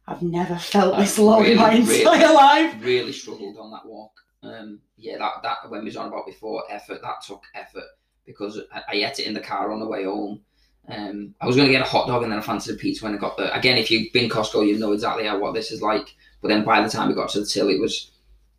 i've 0.07 0.23
never 0.23 0.57
felt 0.57 0.97
this 0.97 1.19
I've 1.19 1.25
low 1.25 1.43
in 1.43 1.57
my 1.57 1.73
entire 1.73 2.19
really- 2.19 2.35
life 2.35 2.75
Really 2.83 3.13
struggled 3.13 3.57
on 3.59 3.71
that 3.71 3.87
walk. 3.87 4.13
Um, 4.43 4.81
yeah, 4.99 5.17
that 5.19 5.43
that 5.43 5.71
when 5.71 5.81
we 5.81 5.87
was 5.87 5.97
on 5.97 6.09
about 6.09 6.27
before 6.27 6.65
effort, 6.71 7.01
that 7.03 7.23
took 7.27 7.43
effort 7.55 7.85
because 8.27 8.61
I, 8.73 8.83
I 8.89 8.95
ate 8.97 9.19
it 9.19 9.27
in 9.27 9.35
the 9.35 9.41
car 9.41 9.73
on 9.73 9.81
the 9.81 9.87
way 9.87 10.05
home. 10.05 10.41
Um, 10.89 11.35
I 11.41 11.47
was 11.47 11.57
going 11.57 11.67
to 11.67 11.73
get 11.73 11.81
a 11.81 11.89
hot 11.89 12.07
dog 12.07 12.23
and 12.23 12.31
then 12.31 12.39
I 12.39 12.43
fancied 12.43 12.75
a 12.75 12.79
pizza 12.79 13.05
when 13.05 13.15
I 13.15 13.19
got 13.19 13.39
there. 13.39 13.51
Again, 13.53 13.79
if 13.79 13.91
you've 13.91 14.13
been 14.13 14.29
Costco, 14.29 14.67
you 14.67 14.79
know 14.79 14.93
exactly 14.93 15.25
how 15.27 15.39
what 15.39 15.55
this 15.55 15.73
is 15.73 15.81
like. 15.81 16.15
But 16.43 16.49
then 16.49 16.63
by 16.63 16.83
the 16.83 16.91
time 16.91 17.09
we 17.09 17.15
got 17.15 17.31
to 17.31 17.41
the 17.41 17.47
till, 17.47 17.71
it 17.71 17.81
was 17.81 18.11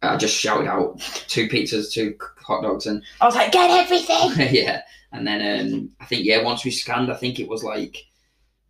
I 0.01 0.17
just 0.17 0.35
shouted 0.35 0.67
out 0.67 0.99
two 1.27 1.47
pizzas, 1.47 1.91
two 1.91 2.17
hot 2.37 2.63
dogs, 2.63 2.87
and 2.87 3.03
i 3.21 3.25
was 3.25 3.35
like 3.35 3.51
get 3.51 3.69
everything 3.69 4.53
yeah. 4.53 4.81
And 5.11 5.25
then 5.25 5.71
um, 5.71 5.89
I 5.99 6.05
think 6.05 6.25
yeah, 6.25 6.41
once 6.43 6.65
we 6.65 6.71
scanned, 6.71 7.11
I 7.11 7.15
think 7.15 7.39
it 7.39 7.47
was 7.47 7.63
like 7.63 7.95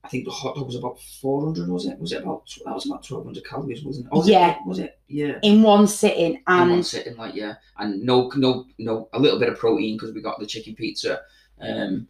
I 0.05 0.07
think 0.07 0.25
the 0.25 0.31
hot 0.31 0.55
dog 0.55 0.67
was 0.67 0.75
about 0.75 0.99
four 1.19 1.43
hundred. 1.43 1.67
Was 1.67 1.87
it? 1.87 1.97
Was 1.97 2.11
it 2.11 2.21
about 2.21 2.43
that 2.63 2.73
was 2.73 2.85
about 2.85 3.03
twelve 3.03 3.25
hundred 3.25 3.43
calories, 3.43 3.83
wasn't 3.83 4.05
it? 4.05 4.09
Oh, 4.11 4.19
was 4.19 4.29
Yeah. 4.29 4.51
It, 4.51 4.57
was 4.67 4.77
it? 4.77 4.99
Yeah. 5.07 5.39
in 5.41 5.63
one 5.63 5.87
sitting 5.87 6.35
In 6.47 6.69
one 6.69 6.83
sitting, 6.83 7.17
like 7.17 7.33
yeah, 7.33 7.55
and 7.79 8.03
no, 8.03 8.31
no, 8.35 8.65
no, 8.77 9.09
a 9.13 9.19
little 9.19 9.39
bit 9.39 9.49
of 9.49 9.57
protein 9.57 9.97
because 9.97 10.13
we 10.13 10.21
got 10.21 10.39
the 10.39 10.45
chicken 10.45 10.75
pizza, 10.75 11.21
um, 11.59 12.07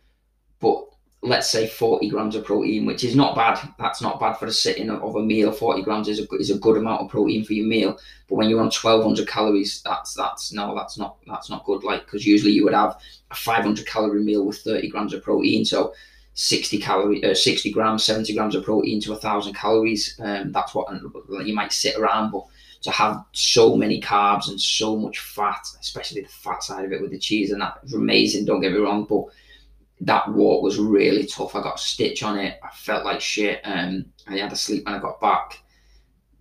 but 0.60 0.84
let's 1.22 1.50
say 1.50 1.68
forty 1.68 2.10
grams 2.10 2.36
of 2.36 2.44
protein, 2.44 2.86
which 2.86 3.06
is 3.06 3.16
not 3.16 3.34
bad. 3.34 3.58
That's 3.80 4.02
not 4.02 4.20
bad 4.20 4.34
for 4.34 4.46
a 4.48 4.52
sitting 4.52 4.90
of, 4.90 5.16
a 5.16 5.22
meal. 5.22 5.54
Forty 5.54 5.82
grams 5.82 6.10
is 6.10 6.20
a 6.20 6.26
good- 6.26 6.42
is 6.42 6.52
a 6.52 6.60
good 6.60 6.76
amount 6.76 7.02
of 7.02 7.10
protein 7.10 7.46
for 7.46 7.54
your 7.54 7.66
meal. 7.66 7.98
But 8.28 8.36
when 8.36 8.50
you're 8.50 8.62
on 8.62 8.72
twelve 8.72 9.06
hundred 9.06 9.30
calories, 9.30 9.82
that's 9.84 10.14
that's 10.16 10.52
no, 10.52 10.76
that's 10.76 10.98
not 10.98 11.16
that's 11.28 11.50
not 11.50 11.64
good. 11.64 11.86
Like 11.86 12.04
because 12.04 12.26
usually 12.28 12.52
you 12.52 12.66
would 12.66 12.74
have 12.74 12.98
a 13.32 13.36
five 13.36 13.64
hundred 13.64 13.88
calorie 13.88 14.22
meal 14.22 14.46
with 14.46 14.58
thirty 14.58 14.90
grams 14.90 15.14
of 15.14 15.24
protein, 15.24 15.64
so. 15.64 15.94
60 16.36 16.78
calorie, 16.80 17.24
uh, 17.24 17.34
60 17.34 17.72
grams, 17.72 18.04
70 18.04 18.34
grams 18.36 18.56
of 18.56 18.64
protein 18.64 19.02
to 19.02 19.14
a 19.14 19.18
thousand 19.18 19.54
calories. 19.54 20.20
Um, 20.22 20.52
that's 20.52 20.76
what 20.76 20.88
you 21.46 21.56
might 21.56 21.72
sit 21.72 21.98
around, 21.98 22.32
but 22.32 22.46
to 22.82 22.92
have 22.92 23.24
so 23.32 23.76
many 23.76 24.00
carbs 24.00 24.50
and 24.50 24.60
so 24.60 24.96
much 24.96 25.20
fat, 25.20 25.66
especially 25.80 26.22
the 26.22 26.28
fat 26.28 26.62
side 26.62 26.86
of 26.86 26.92
it 26.92 27.02
with 27.02 27.12
the 27.12 27.18
cheese 27.18 27.52
and 27.52 27.62
that 27.62 27.82
was 27.82 27.94
amazing. 27.94 28.46
Don't 28.46 28.62
get 28.62 28.74
me 28.74 28.80
wrong, 28.80 29.06
but 29.10 29.26
that 30.02 30.30
walk 30.32 30.62
was 30.62 30.78
really 30.78 31.26
tough. 31.26 31.56
I 31.56 31.64
got 31.64 31.80
a 31.80 31.82
stitch 31.82 32.22
on 32.22 32.38
it. 32.38 32.60
I 32.62 32.70
felt 32.70 33.06
like 33.06 33.22
shit. 33.22 33.62
Um, 33.64 34.06
I 34.28 34.38
had 34.38 34.50
to 34.50 34.56
sleep 34.56 34.86
when 34.86 34.94
I 34.94 35.00
got 35.00 35.22
back. 35.22 35.62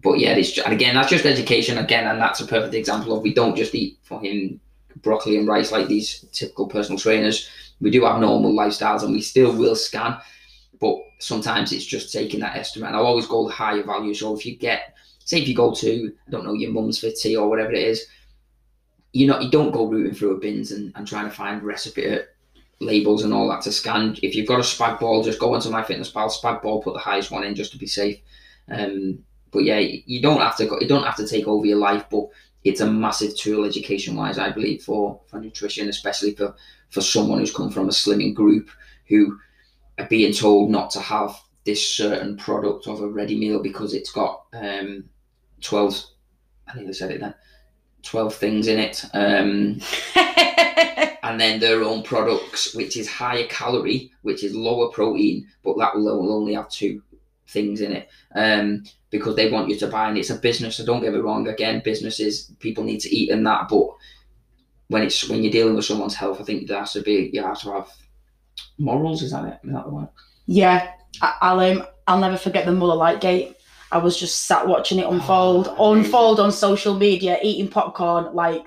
But 0.02 0.18
yeah, 0.18 0.32
it's 0.32 0.58
and 0.58 0.74
again 0.74 0.94
that's 0.94 1.08
just 1.08 1.24
education 1.24 1.78
again, 1.78 2.06
and 2.06 2.20
that's 2.20 2.40
a 2.40 2.46
perfect 2.46 2.74
example 2.74 3.16
of 3.16 3.22
we 3.22 3.32
don't 3.32 3.56
just 3.56 3.74
eat 3.74 3.98
fucking 4.02 4.60
broccoli 5.02 5.38
and 5.38 5.48
rice 5.48 5.72
like 5.72 5.88
these 5.88 6.26
typical 6.32 6.66
personal 6.66 6.98
trainers. 6.98 7.48
We 7.80 7.90
do 7.90 8.04
have 8.04 8.20
normal 8.20 8.52
lifestyles, 8.52 9.02
and 9.02 9.12
we 9.12 9.20
still 9.20 9.54
will 9.56 9.76
scan. 9.76 10.18
But 10.80 10.96
sometimes 11.18 11.72
it's 11.72 11.84
just 11.84 12.12
taking 12.12 12.40
that 12.40 12.56
estimate. 12.56 12.88
And 12.88 12.96
I'll 12.96 13.06
always 13.06 13.26
go 13.26 13.46
the 13.46 13.54
higher 13.54 13.82
value. 13.82 14.14
So 14.14 14.36
if 14.36 14.44
you 14.44 14.56
get 14.56 14.94
say 15.24 15.40
if 15.40 15.48
you 15.48 15.54
go 15.54 15.72
to 15.74 16.12
I 16.26 16.30
don't 16.30 16.44
know 16.44 16.52
your 16.52 16.72
mum's 16.72 16.98
for 16.98 17.10
tea 17.10 17.36
or 17.36 17.48
whatever 17.48 17.72
it 17.72 17.82
is, 17.82 18.06
you 19.12 19.26
know 19.26 19.40
you 19.40 19.50
don't 19.50 19.72
go 19.72 19.86
rooting 19.86 20.14
through 20.14 20.40
bins 20.40 20.72
and, 20.72 20.92
and 20.94 21.06
trying 21.06 21.24
to 21.24 21.30
find 21.30 21.62
recipe 21.62 22.10
uh, 22.10 22.18
labels 22.80 23.24
and 23.24 23.32
all 23.32 23.48
that 23.48 23.62
to 23.62 23.72
scan. 23.72 24.16
If 24.22 24.34
you've 24.34 24.48
got 24.48 24.60
a 24.60 24.62
spag 24.62 25.00
ball, 25.00 25.22
just 25.22 25.38
go 25.38 25.54
onto 25.54 25.70
my 25.70 25.82
fitness 25.82 26.10
pal 26.10 26.28
spag 26.28 26.62
ball, 26.62 26.82
put 26.82 26.94
the 26.94 27.00
highest 27.00 27.30
one 27.30 27.44
in 27.44 27.54
just 27.54 27.72
to 27.72 27.78
be 27.78 27.86
safe. 27.86 28.18
Um, 28.70 29.18
but 29.50 29.64
yeah, 29.64 29.78
you 29.78 30.20
don't 30.20 30.40
have 30.40 30.56
to 30.56 30.66
go. 30.66 30.78
You 30.80 30.88
don't 30.88 31.04
have 31.04 31.16
to 31.16 31.26
take 31.26 31.46
over 31.46 31.64
your 31.64 31.78
life, 31.78 32.04
but 32.10 32.28
it's 32.64 32.80
a 32.80 32.90
massive 32.90 33.36
tool 33.36 33.64
education 33.64 34.16
wise, 34.16 34.38
I 34.38 34.50
believe, 34.50 34.82
for 34.82 35.20
for 35.26 35.40
nutrition, 35.40 35.88
especially 35.88 36.34
for 36.34 36.54
for 36.94 37.00
someone 37.00 37.40
who's 37.40 37.54
come 37.54 37.70
from 37.70 37.88
a 37.88 37.92
slimming 37.92 38.34
group 38.34 38.70
who 39.08 39.38
are 39.98 40.06
being 40.06 40.32
told 40.32 40.70
not 40.70 40.90
to 40.90 41.00
have 41.00 41.36
this 41.64 41.94
certain 41.96 42.36
product 42.36 42.86
of 42.86 43.00
a 43.00 43.08
ready 43.08 43.36
meal 43.36 43.62
because 43.62 43.92
it's 43.94 44.12
got 44.12 44.44
um, 44.52 45.04
12 45.60 46.04
I 46.68 46.72
think 46.72 46.88
I 46.88 46.92
said 46.92 47.10
it 47.10 47.20
then 47.20 47.34
12 48.02 48.34
things 48.34 48.68
in 48.68 48.78
it 48.78 49.04
um, 49.12 49.80
and 51.24 51.40
then 51.40 51.58
their 51.58 51.82
own 51.82 52.02
products, 52.02 52.74
which 52.74 52.98
is 52.98 53.08
higher 53.08 53.46
calorie, 53.46 54.12
which 54.22 54.44
is 54.44 54.54
lower 54.54 54.90
protein, 54.90 55.48
but 55.62 55.78
that 55.78 55.96
will 55.96 56.20
will 56.20 56.34
only 56.34 56.52
have 56.52 56.68
two 56.68 57.02
things 57.48 57.80
in 57.80 57.92
it. 57.92 58.08
Um, 58.34 58.84
because 59.08 59.34
they 59.34 59.50
want 59.50 59.70
you 59.70 59.76
to 59.78 59.86
buy, 59.86 60.08
and 60.08 60.18
it's 60.18 60.28
a 60.28 60.34
business. 60.34 60.76
So 60.76 60.84
don't 60.84 61.00
get 61.00 61.14
me 61.14 61.20
wrong. 61.20 61.48
Again, 61.48 61.80
businesses 61.82 62.52
people 62.60 62.84
need 62.84 63.00
to 63.00 63.14
eat 63.14 63.30
and 63.30 63.46
that, 63.46 63.68
but 63.70 63.88
when 64.88 65.02
it's 65.02 65.28
when 65.28 65.42
you're 65.42 65.52
dealing 65.52 65.74
with 65.74 65.84
someone's 65.84 66.14
health, 66.14 66.40
I 66.40 66.44
think 66.44 66.68
there 66.68 66.78
has 66.78 66.92
to 66.92 67.02
be 67.02 67.30
you 67.32 67.42
have 67.42 67.60
to 67.60 67.72
have 67.72 67.90
morals. 68.78 69.22
Is 69.22 69.32
that 69.32 69.44
it? 69.44 69.60
Is 69.64 69.72
that 69.72 69.84
the 69.84 69.90
word? 69.90 70.08
Yeah, 70.46 70.92
I, 71.22 71.36
I'll 71.40 71.60
um, 71.60 71.86
I'll 72.06 72.20
never 72.20 72.36
forget 72.36 72.66
the 72.66 72.72
Muller 72.72 72.96
Lightgate. 72.96 73.54
I 73.92 73.98
was 73.98 74.18
just 74.18 74.46
sat 74.46 74.66
watching 74.66 74.98
it 74.98 75.06
unfold, 75.06 75.68
Oh, 75.78 75.92
unfold 75.92 76.40
on 76.40 76.50
social 76.50 76.94
media, 76.94 77.38
eating 77.42 77.68
popcorn, 77.68 78.34
like 78.34 78.66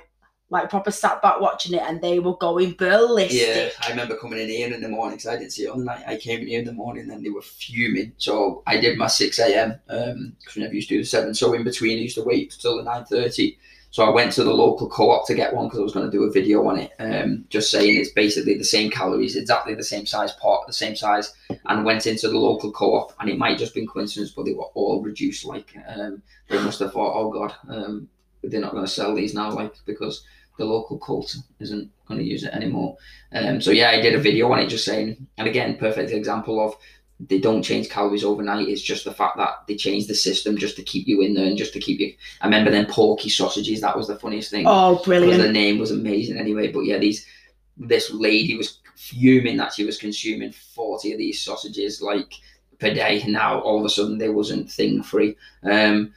like 0.49 0.69
proper 0.69 0.91
sat 0.91 1.21
back 1.21 1.41
watching 1.41 1.73
it, 1.73 1.81
and 1.85 2.01
they 2.01 2.19
were 2.19 2.37
going 2.37 2.71
ballistic. 2.71 3.37
Yeah, 3.47 3.69
I 3.85 3.89
remember 3.89 4.15
coming 4.15 4.39
in 4.39 4.47
here 4.47 4.73
in 4.73 4.81
the 4.81 4.87
morning 4.87 5.17
because 5.17 5.27
I 5.33 5.37
didn't 5.37 5.51
see 5.51 5.63
it 5.63 5.69
on 5.69 5.79
the 5.79 5.85
night. 5.85 6.03
I 6.07 6.15
came 6.15 6.39
in 6.39 6.47
here 6.47 6.59
in 6.59 6.65
the 6.65 6.71
morning 6.71 7.09
and 7.11 7.23
they 7.25 7.29
were 7.29 7.41
fuming. 7.41 8.13
So 8.17 8.63
I 8.65 8.77
did 8.79 8.97
my 8.97 9.07
6 9.07 9.37
a.m. 9.39 9.81
because 9.85 10.55
we 10.55 10.61
never 10.61 10.73
used 10.73 10.87
to 10.89 10.95
do 10.95 11.01
the 11.01 11.05
7. 11.05 11.33
So 11.33 11.53
in 11.53 11.65
between, 11.65 11.97
I 11.97 12.03
used 12.03 12.15
to 12.15 12.23
wait 12.23 12.55
till 12.57 12.77
the 12.77 12.89
9.30. 12.89 13.57
So 13.89 14.03
I 14.03 14.09
went 14.09 14.31
to 14.33 14.43
the 14.43 14.53
local 14.53 14.89
co-op 14.89 15.25
to 15.27 15.33
get 15.33 15.53
one 15.53 15.67
because 15.67 15.79
I 15.79 15.83
was 15.83 15.93
going 15.93 16.05
to 16.05 16.11
do 16.11 16.23
a 16.23 16.31
video 16.31 16.67
on 16.67 16.77
it. 16.77 16.91
Um, 16.99 17.45
just 17.49 17.71
saying 17.71 17.99
it's 17.99 18.11
basically 18.11 18.57
the 18.57 18.63
same 18.63 18.91
calories, 18.91 19.35
exactly 19.35 19.75
the 19.75 19.83
same 19.83 20.05
size 20.05 20.33
pot, 20.33 20.67
the 20.67 20.73
same 20.73 20.95
size, 20.95 21.33
and 21.65 21.85
went 21.85 22.05
into 22.05 22.27
the 22.27 22.37
local 22.37 22.71
co-op. 22.71 23.13
And 23.19 23.29
it 23.29 23.37
might 23.37 23.57
just 23.57 23.73
been 23.73 23.87
coincidence, 23.87 24.31
but 24.31 24.45
they 24.45 24.53
were 24.53 24.65
all 24.73 25.01
reduced. 25.01 25.45
Like 25.45 25.75
um, 25.87 26.21
they 26.49 26.61
must 26.61 26.79
have 26.79 26.93
thought, 26.93 27.15
oh 27.15 27.31
god, 27.31 27.53
um, 27.69 28.09
they're 28.43 28.61
not 28.61 28.73
going 28.73 28.85
to 28.85 28.91
sell 28.91 29.15
these 29.15 29.33
now, 29.33 29.51
like 29.51 29.73
because 29.85 30.23
the 30.57 30.65
local 30.65 30.97
cult 30.97 31.35
isn't 31.59 31.89
going 32.07 32.19
to 32.19 32.25
use 32.25 32.43
it 32.43 32.53
anymore. 32.53 32.97
Um, 33.31 33.61
so 33.61 33.71
yeah, 33.71 33.91
I 33.91 34.01
did 34.01 34.15
a 34.15 34.19
video 34.19 34.51
on 34.51 34.59
it, 34.59 34.67
just 34.67 34.85
saying, 34.85 35.27
and 35.37 35.47
again, 35.47 35.77
perfect 35.77 36.11
example 36.11 36.59
of 36.59 36.75
they 37.19 37.39
don't 37.39 37.63
change 37.63 37.89
calories 37.89 38.23
overnight. 38.23 38.67
It's 38.67 38.81
just 38.81 39.03
the 39.03 39.13
fact 39.13 39.37
that 39.37 39.63
they 39.67 39.75
change 39.75 40.07
the 40.07 40.13
system 40.15 40.57
just 40.57 40.75
to 40.75 40.83
keep 40.83 41.07
you 41.07 41.21
in 41.21 41.33
there 41.33 41.47
and 41.47 41.57
just 41.57 41.73
to 41.73 41.79
keep 41.79 41.99
you. 41.99 42.13
I 42.41 42.45
remember 42.45 42.69
then 42.69 42.85
porky 42.85 43.29
sausages. 43.29 43.81
That 43.81 43.97
was 43.97 44.07
the 44.07 44.19
funniest 44.19 44.51
thing. 44.51 44.65
Oh, 44.67 45.01
brilliant! 45.03 45.41
the 45.41 45.51
name 45.51 45.79
was 45.79 45.91
amazing 45.91 46.37
anyway. 46.37 46.71
But 46.71 46.81
yeah, 46.81 46.99
these 46.99 47.25
this 47.77 48.11
lady 48.11 48.55
was 48.55 48.79
fuming 48.95 49.57
that 49.57 49.73
she 49.73 49.83
was 49.83 49.97
consuming 49.97 50.51
forty 50.51 51.11
of 51.11 51.17
these 51.17 51.41
sausages 51.41 52.01
like 52.01 52.33
per 52.79 52.93
day. 52.93 53.23
Now 53.27 53.61
all 53.61 53.79
of 53.79 53.85
a 53.85 53.89
sudden 53.89 54.19
they 54.19 54.29
wasn't 54.29 54.71
thing 54.71 55.01
free. 55.01 55.35
Um, 55.63 56.13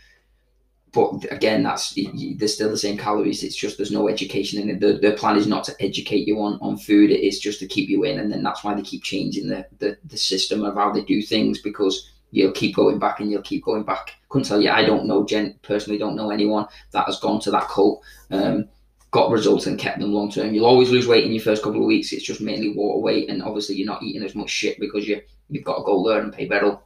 but 0.93 1.25
again, 1.31 1.63
that's 1.63 1.97
there's 2.37 2.55
still 2.55 2.71
the 2.71 2.77
same 2.77 2.97
calories. 2.97 3.45
It's 3.45 3.55
just 3.55 3.77
there's 3.77 3.93
no 3.93 4.09
education 4.09 4.61
in 4.61 4.71
it. 4.71 4.81
The, 4.81 4.95
the 4.95 5.17
plan 5.17 5.37
is 5.37 5.47
not 5.47 5.63
to 5.65 5.77
educate 5.81 6.27
you 6.27 6.41
on, 6.41 6.59
on 6.61 6.79
food. 6.79 7.11
It 7.11 7.21
is 7.21 7.39
just 7.39 7.61
to 7.61 7.67
keep 7.67 7.89
you 7.89 8.05
in, 8.05 8.19
and 8.19 8.33
then 8.33 8.43
that's 8.43 8.65
why 8.65 8.75
they 8.75 8.83
keep 8.83 9.05
changing 9.05 9.49
the, 9.49 9.67
the, 9.79 9.97
the 10.05 10.17
system 10.17 10.65
of 10.65 10.75
how 10.75 10.91
they 10.91 11.03
do 11.03 11.23
things 11.23 11.61
because 11.61 12.11
you'll 12.33 12.53
keep 12.53 12.75
going 12.75 12.99
back 12.99 13.21
and 13.21 13.31
you'll 13.31 13.43
keep 13.43 13.65
going 13.65 13.85
back. 13.85 14.15
Couldn't 14.31 14.49
tell 14.49 14.61
you. 14.61 14.71
I 14.71 14.85
don't 14.85 15.07
know. 15.07 15.25
Gen 15.25 15.59
personally 15.63 15.99
don't 15.99 16.17
know 16.17 16.31
anyone 16.31 16.67
that 16.91 17.07
has 17.07 17.21
gone 17.21 17.41
to 17.41 17.53
that 17.53 17.69
cult, 17.69 18.03
um, 18.33 18.69
got 19.13 19.31
results 19.31 19.67
and 19.67 19.79
kept 19.79 20.01
them 20.01 20.13
long 20.13 20.31
term. 20.31 20.53
You'll 20.53 20.67
always 20.67 20.91
lose 20.91 21.07
weight 21.07 21.25
in 21.25 21.33
your 21.33 21.43
first 21.43 21.63
couple 21.63 21.81
of 21.81 21.87
weeks. 21.87 22.13
It's 22.13 22.25
just 22.25 22.41
mainly 22.41 22.73
water 22.73 22.99
weight, 22.99 23.31
and 23.31 23.45
obviously 23.45 23.77
you're 23.77 23.87
not 23.87 24.03
eating 24.03 24.25
as 24.25 24.35
much 24.35 24.51
shit 24.51 24.81
because 24.81 25.07
you 25.07 25.23
you've 25.51 25.65
got 25.65 25.79
to 25.79 25.85
go 25.85 25.97
learn 25.97 26.25
and 26.25 26.33
pay 26.33 26.47
better. 26.47 26.79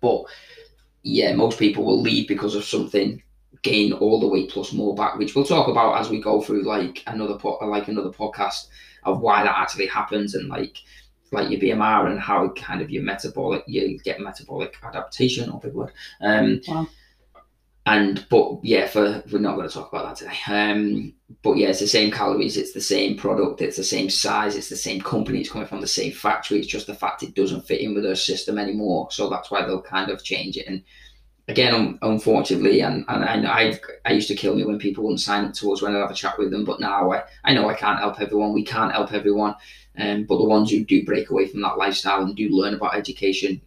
But 0.00 0.24
yeah, 1.04 1.34
most 1.34 1.56
people 1.58 1.84
will 1.84 2.00
leave 2.00 2.26
because 2.26 2.56
of 2.56 2.64
something 2.64 3.22
gain 3.62 3.92
all 3.92 4.20
the 4.20 4.28
weight 4.28 4.50
plus 4.50 4.72
more 4.72 4.94
back, 4.94 5.16
which 5.18 5.34
we'll 5.34 5.44
talk 5.44 5.68
about 5.68 6.00
as 6.00 6.10
we 6.10 6.20
go 6.20 6.40
through 6.40 6.62
like 6.62 7.02
another 7.06 7.36
po- 7.38 7.58
like 7.66 7.88
another 7.88 8.10
podcast 8.10 8.68
of 9.04 9.20
why 9.20 9.42
that 9.42 9.56
actually 9.58 9.86
happens 9.86 10.34
and 10.34 10.48
like 10.48 10.78
like 11.30 11.50
your 11.50 11.60
BMR 11.60 12.10
and 12.10 12.18
how 12.18 12.48
kind 12.50 12.80
of 12.80 12.90
your 12.90 13.02
metabolic 13.02 13.62
you 13.66 13.98
get 14.00 14.20
metabolic 14.20 14.76
adaptation 14.82 15.50
or 15.50 15.60
big 15.60 15.74
word. 15.74 15.92
Um 16.20 16.60
Wow. 16.66 16.88
and 17.86 18.26
but 18.28 18.58
yeah, 18.62 18.86
for 18.86 19.22
we're 19.32 19.38
not 19.38 19.56
going 19.56 19.68
to 19.68 19.72
talk 19.74 19.90
about 19.92 20.08
that 20.08 20.16
today. 20.16 20.38
Um 20.48 21.14
but 21.42 21.56
yeah, 21.56 21.68
it's 21.68 21.80
the 21.80 21.86
same 21.86 22.10
calories, 22.10 22.56
it's 22.56 22.72
the 22.72 22.80
same 22.80 23.16
product, 23.16 23.60
it's 23.60 23.76
the 23.76 23.84
same 23.84 24.08
size, 24.10 24.56
it's 24.56 24.68
the 24.70 24.76
same 24.76 25.00
company, 25.00 25.40
it's 25.40 25.50
coming 25.50 25.68
from 25.68 25.80
the 25.80 25.86
same 25.86 26.12
factory. 26.12 26.58
It's 26.58 26.66
just 26.66 26.86
the 26.86 26.94
fact 26.94 27.22
it 27.22 27.34
doesn't 27.34 27.66
fit 27.66 27.80
in 27.80 27.94
with 27.94 28.04
their 28.04 28.14
system 28.16 28.58
anymore. 28.58 29.08
So 29.10 29.28
that's 29.28 29.50
why 29.50 29.64
they'll 29.64 29.82
kind 29.82 30.10
of 30.10 30.24
change 30.24 30.56
it 30.56 30.66
and 30.66 30.82
again, 31.48 31.74
un- 31.74 31.98
unfortunately, 32.02 32.80
and, 32.80 33.04
and 33.08 33.46
I, 33.46 33.70
I 33.70 33.80
I 34.04 34.12
used 34.12 34.28
to 34.28 34.36
kill 34.36 34.54
me 34.54 34.64
when 34.64 34.78
people 34.78 35.04
wouldn't 35.04 35.20
sign 35.20 35.44
up 35.44 35.54
to 35.54 35.72
us 35.72 35.82
when 35.82 35.96
I'd 35.96 36.00
have 36.00 36.10
a 36.10 36.14
chat 36.14 36.38
with 36.38 36.50
them. 36.50 36.64
But 36.64 36.80
now 36.80 37.12
I, 37.12 37.24
I 37.44 37.54
know 37.54 37.68
I 37.68 37.74
can't 37.74 37.98
help 37.98 38.20
everyone. 38.20 38.52
We 38.52 38.64
can't 38.64 38.92
help 38.92 39.12
everyone. 39.12 39.54
Um, 39.98 40.24
but 40.24 40.38
the 40.38 40.44
ones 40.44 40.70
who 40.70 40.84
do 40.84 41.04
break 41.04 41.30
away 41.30 41.48
from 41.48 41.62
that 41.62 41.78
lifestyle 41.78 42.22
and 42.22 42.36
do 42.36 42.48
learn 42.50 42.74
about 42.74 42.94
education 42.94 43.60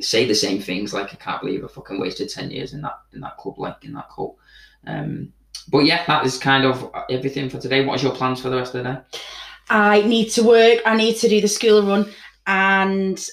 say 0.00 0.26
the 0.26 0.34
same 0.34 0.60
things. 0.60 0.92
Like 0.92 1.12
I 1.12 1.16
can't 1.16 1.40
believe 1.40 1.64
I 1.64 1.68
fucking 1.68 2.00
wasted 2.00 2.28
ten 2.28 2.50
years 2.50 2.74
in 2.74 2.82
that 2.82 2.98
in 3.12 3.20
that 3.20 3.36
club, 3.36 3.58
like 3.58 3.84
in 3.84 3.94
that 3.94 4.10
cult. 4.10 4.36
Um, 4.86 5.32
but 5.68 5.80
yeah, 5.80 6.04
that 6.06 6.26
is 6.26 6.36
kind 6.36 6.64
of 6.64 6.90
everything 7.10 7.48
for 7.48 7.58
today. 7.58 7.84
What 7.84 7.96
is 7.96 8.02
your 8.02 8.14
plans 8.14 8.40
for 8.42 8.50
the 8.50 8.56
rest 8.56 8.74
of 8.74 8.84
the 8.84 8.92
day? 8.92 9.00
I 9.70 10.02
need 10.02 10.30
to 10.30 10.42
work. 10.42 10.80
I 10.84 10.96
need 10.96 11.16
to 11.16 11.28
do 11.28 11.40
the 11.40 11.48
school 11.48 11.82
run, 11.82 12.10
and 12.46 13.24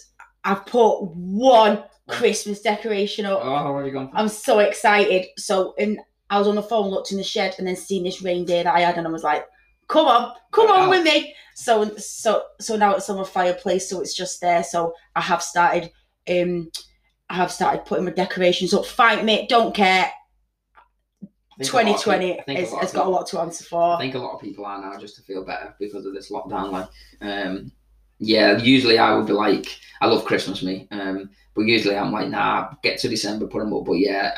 I've 0.43 0.65
put 0.65 1.01
one 1.01 1.83
Christmas 2.11 2.61
decoration 2.61 3.25
up. 3.25 3.41
Oh, 3.43 3.73
where 3.73 3.83
are 3.83 3.85
you 3.85 3.91
going? 3.91 4.09
For? 4.09 4.17
I'm 4.17 4.27
so 4.27 4.59
excited. 4.59 5.27
So, 5.37 5.73
and 5.77 5.99
I 6.29 6.37
was 6.37 6.47
on 6.47 6.55
the 6.55 6.63
phone, 6.63 6.89
looked 6.89 7.11
in 7.11 7.17
the 7.17 7.23
shed, 7.23 7.55
and 7.57 7.67
then 7.67 7.75
seen 7.75 8.03
this 8.03 8.21
reindeer 8.21 8.63
that 8.63 8.75
I 8.75 8.81
had, 8.81 8.97
and 8.97 9.07
I 9.07 9.11
was 9.11 9.23
like, 9.23 9.45
"Come 9.87 10.07
on, 10.07 10.33
come 10.51 10.69
on 10.69 10.89
with 10.89 11.03
me." 11.03 11.35
So, 11.55 11.95
so, 11.97 12.43
so 12.59 12.75
now 12.75 12.95
it's 12.95 13.09
on 13.09 13.17
my 13.17 13.23
fireplace, 13.23 13.89
so 13.89 14.01
it's 14.01 14.15
just 14.15 14.41
there. 14.41 14.63
So 14.63 14.93
I 15.15 15.21
have 15.21 15.41
started. 15.41 15.91
Um, 16.29 16.71
I 17.29 17.35
have 17.35 17.51
started 17.51 17.85
putting 17.85 18.05
my 18.05 18.11
decorations 18.11 18.73
up. 18.73 18.85
Fight 18.85 19.23
me, 19.23 19.47
don't 19.47 19.73
care. 19.73 20.11
I 21.23 21.63
think 21.63 21.73
a 21.73 21.77
lot 21.77 21.95
of 21.95 22.01
2020 22.03 22.39
I 22.39 22.43
think 22.43 22.59
a 22.59 22.61
has, 22.61 22.73
has 22.73 22.93
got 22.93 23.07
a 23.07 23.09
lot 23.09 23.27
to 23.27 23.39
answer 23.39 23.63
for. 23.63 23.95
I 23.95 23.99
think 23.99 24.15
a 24.15 24.19
lot 24.19 24.33
of 24.33 24.41
people 24.41 24.65
are 24.65 24.81
now 24.81 24.99
just 24.99 25.15
to 25.17 25.21
feel 25.21 25.45
better 25.45 25.75
because 25.79 26.05
of 26.05 26.13
this 26.13 26.31
lockdown. 26.31 26.71
Like, 26.71 26.89
um, 27.21 27.71
yeah, 28.19 28.57
usually 28.57 28.97
I 28.97 29.15
would 29.15 29.27
be 29.27 29.33
like, 29.33 29.79
I 30.01 30.07
love 30.07 30.25
Christmas, 30.25 30.63
me. 30.63 30.87
Um, 30.91 31.29
but 31.53 31.61
usually 31.61 31.97
I'm 31.97 32.11
like, 32.11 32.29
nah, 32.29 32.73
get 32.83 32.99
to 32.99 33.09
December, 33.09 33.47
put 33.47 33.59
them 33.59 33.73
up. 33.73 33.85
But 33.85 33.93
yeah, 33.93 34.37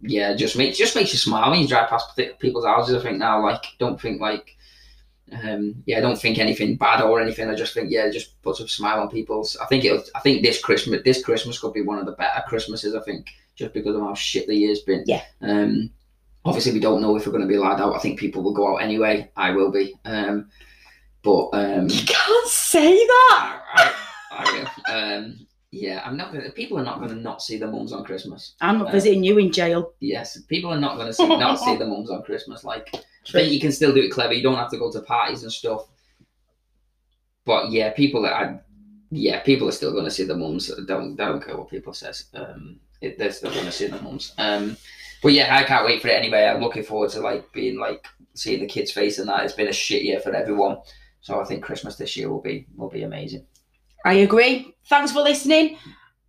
yeah, 0.00 0.34
just 0.34 0.56
makes 0.56 0.78
just 0.78 0.96
makes 0.96 1.12
you 1.12 1.18
smile 1.18 1.50
when 1.50 1.60
you 1.60 1.68
drive 1.68 1.88
past 1.88 2.18
people's 2.38 2.64
houses. 2.64 2.96
I 2.96 3.02
think 3.02 3.18
now, 3.18 3.42
like, 3.42 3.64
don't 3.78 4.00
think 4.00 4.20
like, 4.20 4.56
um, 5.32 5.82
yeah, 5.86 6.00
don't 6.00 6.20
think 6.20 6.38
anything 6.38 6.76
bad 6.76 7.02
or 7.02 7.20
anything. 7.20 7.48
I 7.48 7.54
just 7.54 7.74
think, 7.74 7.90
yeah, 7.90 8.10
just 8.10 8.40
puts 8.42 8.60
a 8.60 8.68
smile 8.68 9.00
on 9.00 9.08
people's. 9.08 9.56
I 9.56 9.66
think 9.66 9.84
it. 9.84 10.08
I 10.14 10.20
think 10.20 10.42
this 10.42 10.60
Christmas, 10.60 11.02
this 11.04 11.24
Christmas 11.24 11.58
could 11.58 11.72
be 11.72 11.82
one 11.82 11.98
of 11.98 12.06
the 12.06 12.12
better 12.12 12.42
Christmases. 12.46 12.94
I 12.94 13.00
think 13.00 13.28
just 13.54 13.72
because 13.72 13.94
of 13.94 14.02
how 14.02 14.14
shit 14.14 14.46
the 14.46 14.54
year's 14.54 14.80
been. 14.80 15.04
Yeah. 15.06 15.22
Um, 15.40 15.90
obviously 16.44 16.72
we 16.72 16.80
don't 16.80 17.02
know 17.02 17.16
if 17.16 17.26
we're 17.26 17.32
going 17.32 17.42
to 17.42 17.48
be 17.48 17.56
allowed 17.56 17.80
out. 17.80 17.94
I 17.94 17.98
think 17.98 18.18
people 18.18 18.42
will 18.42 18.54
go 18.54 18.74
out 18.74 18.82
anyway. 18.82 19.30
I 19.36 19.50
will 19.50 19.70
be. 19.70 19.94
Um, 20.04 20.50
but 21.22 21.50
um, 21.52 21.88
You 21.88 22.04
can't 22.04 22.48
say 22.48 22.92
that. 22.94 23.62
I, 23.74 23.94
I, 24.30 24.66
I. 24.86 25.14
Um, 25.14 25.46
yeah, 25.72 26.02
I'm 26.04 26.18
not. 26.18 26.32
Gonna, 26.32 26.50
people 26.50 26.78
are 26.78 26.84
not 26.84 26.98
going 26.98 27.08
to 27.08 27.16
not 27.16 27.42
see 27.42 27.56
the 27.56 27.66
mums 27.66 27.92
on 27.92 28.04
Christmas. 28.04 28.54
I'm 28.60 28.78
not 28.78 28.88
Uh, 28.88 28.92
visiting 28.92 29.24
you 29.24 29.38
in 29.38 29.50
jail. 29.50 29.94
Yes, 30.00 30.38
people 30.42 30.70
are 30.70 30.78
not 30.78 30.96
going 30.96 31.06
to 31.06 31.14
see 31.14 31.26
not 31.26 31.58
see 31.58 31.76
their 31.76 31.88
mums 31.88 32.10
on 32.10 32.22
Christmas. 32.22 32.62
Like, 32.62 32.90
I 32.94 33.32
think 33.32 33.52
you 33.52 33.58
can 33.58 33.72
still 33.72 33.94
do 33.94 34.02
it 34.02 34.12
clever. 34.12 34.34
You 34.34 34.42
don't 34.42 34.56
have 34.56 34.70
to 34.70 34.78
go 34.78 34.92
to 34.92 35.00
parties 35.00 35.42
and 35.42 35.52
stuff. 35.52 35.88
But 37.46 37.72
yeah, 37.72 37.90
people 37.92 38.26
are. 38.26 38.62
Yeah, 39.10 39.40
people 39.40 39.66
are 39.68 39.72
still 39.72 39.92
going 39.92 40.04
to 40.04 40.10
see 40.10 40.24
the 40.24 40.36
mums. 40.36 40.70
Don't 40.86 41.16
don't 41.16 41.44
care 41.44 41.56
what 41.56 41.70
people 41.70 41.94
says. 41.94 42.26
Um, 42.34 42.78
it, 43.00 43.18
they're 43.18 43.32
still 43.32 43.50
going 43.50 43.66
to 43.66 43.72
see 43.72 43.86
the 43.86 44.00
mums. 44.00 44.34
Um, 44.38 44.76
but 45.22 45.32
yeah, 45.32 45.56
I 45.56 45.64
can't 45.64 45.86
wait 45.86 46.02
for 46.02 46.08
it 46.08 46.18
anyway. 46.18 46.44
I'm 46.44 46.60
looking 46.60 46.82
forward 46.82 47.10
to 47.10 47.20
like 47.20 47.50
being 47.52 47.78
like 47.78 48.06
seeing 48.34 48.60
the 48.60 48.66
kids' 48.66 48.92
face 48.92 49.18
and 49.18 49.28
that. 49.28 49.44
It's 49.44 49.54
been 49.54 49.68
a 49.68 49.72
shit 49.72 50.02
year 50.02 50.20
for 50.20 50.34
everyone. 50.34 50.78
So 51.20 51.40
I 51.40 51.44
think 51.44 51.62
Christmas 51.62 51.96
this 51.96 52.16
year 52.16 52.30
will 52.30 52.42
be 52.42 52.66
will 52.76 52.90
be 52.90 53.04
amazing. 53.04 53.46
I 54.04 54.14
agree. 54.14 54.74
Thanks 54.88 55.12
for 55.12 55.20
listening. 55.20 55.78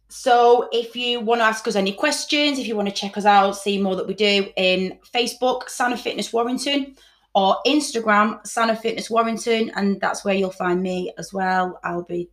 So, 0.10 0.70
if 0.72 0.96
you 0.96 1.22
want 1.22 1.42
to 1.42 1.46
ask 1.46 1.68
us 1.68 1.76
any 1.76 1.92
questions, 1.92 2.60
if 2.60 2.68
you 2.68 2.76
want 2.76 2.88
to 2.88 2.94
check 2.94 3.18
us 3.18 3.26
out, 3.26 3.54
see 3.54 3.82
more 3.82 3.96
that 3.96 4.06
we 4.06 4.14
do 4.14 4.48
in 4.56 5.00
Facebook, 5.14 5.70
Sana 5.70 5.98
Fitness 5.98 6.32
Warrington, 6.32 6.96
or 7.34 7.58
Instagram, 7.66 8.46
Sana 8.46 8.76
Fitness 8.76 9.10
Warrington, 9.10 9.72
and 9.76 10.00
that's 10.00 10.24
where 10.24 10.36
you'll 10.36 10.52
find 10.52 10.84
me 10.84 11.12
as 11.18 11.34
well. 11.34 11.80
I'll 11.84 12.04
be 12.04 12.30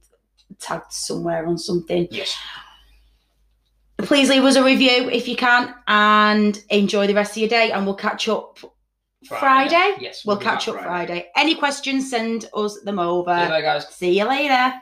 tagged 0.58 0.92
somewhere 0.92 1.46
on 1.46 1.56
something. 1.56 2.06
Yes. 2.10 2.36
Please 3.98 4.28
leave 4.28 4.44
us 4.44 4.56
a 4.56 4.64
review 4.64 5.08
if 5.08 5.26
you 5.26 5.36
can, 5.36 5.74
and 5.88 6.62
enjoy 6.68 7.06
the 7.06 7.14
rest 7.14 7.32
of 7.32 7.38
your 7.38 7.48
day. 7.48 7.70
And 7.70 7.86
we'll 7.86 7.94
catch 7.94 8.28
up 8.28 8.58
Friday. 9.26 9.96
Yes. 10.00 10.24
We'll 10.26 10.36
back 10.36 10.44
catch 10.44 10.68
up 10.68 10.82
Friday. 10.82 11.30
Any 11.34 11.54
questions? 11.54 12.10
Send 12.10 12.46
us 12.54 12.78
them 12.82 12.98
over. 12.98 13.34
See 13.34 13.44
you 13.44 13.50
later, 13.50 13.62
guys. 13.62 13.88
See 13.88 14.18
you 14.18 14.24
later. 14.28 14.72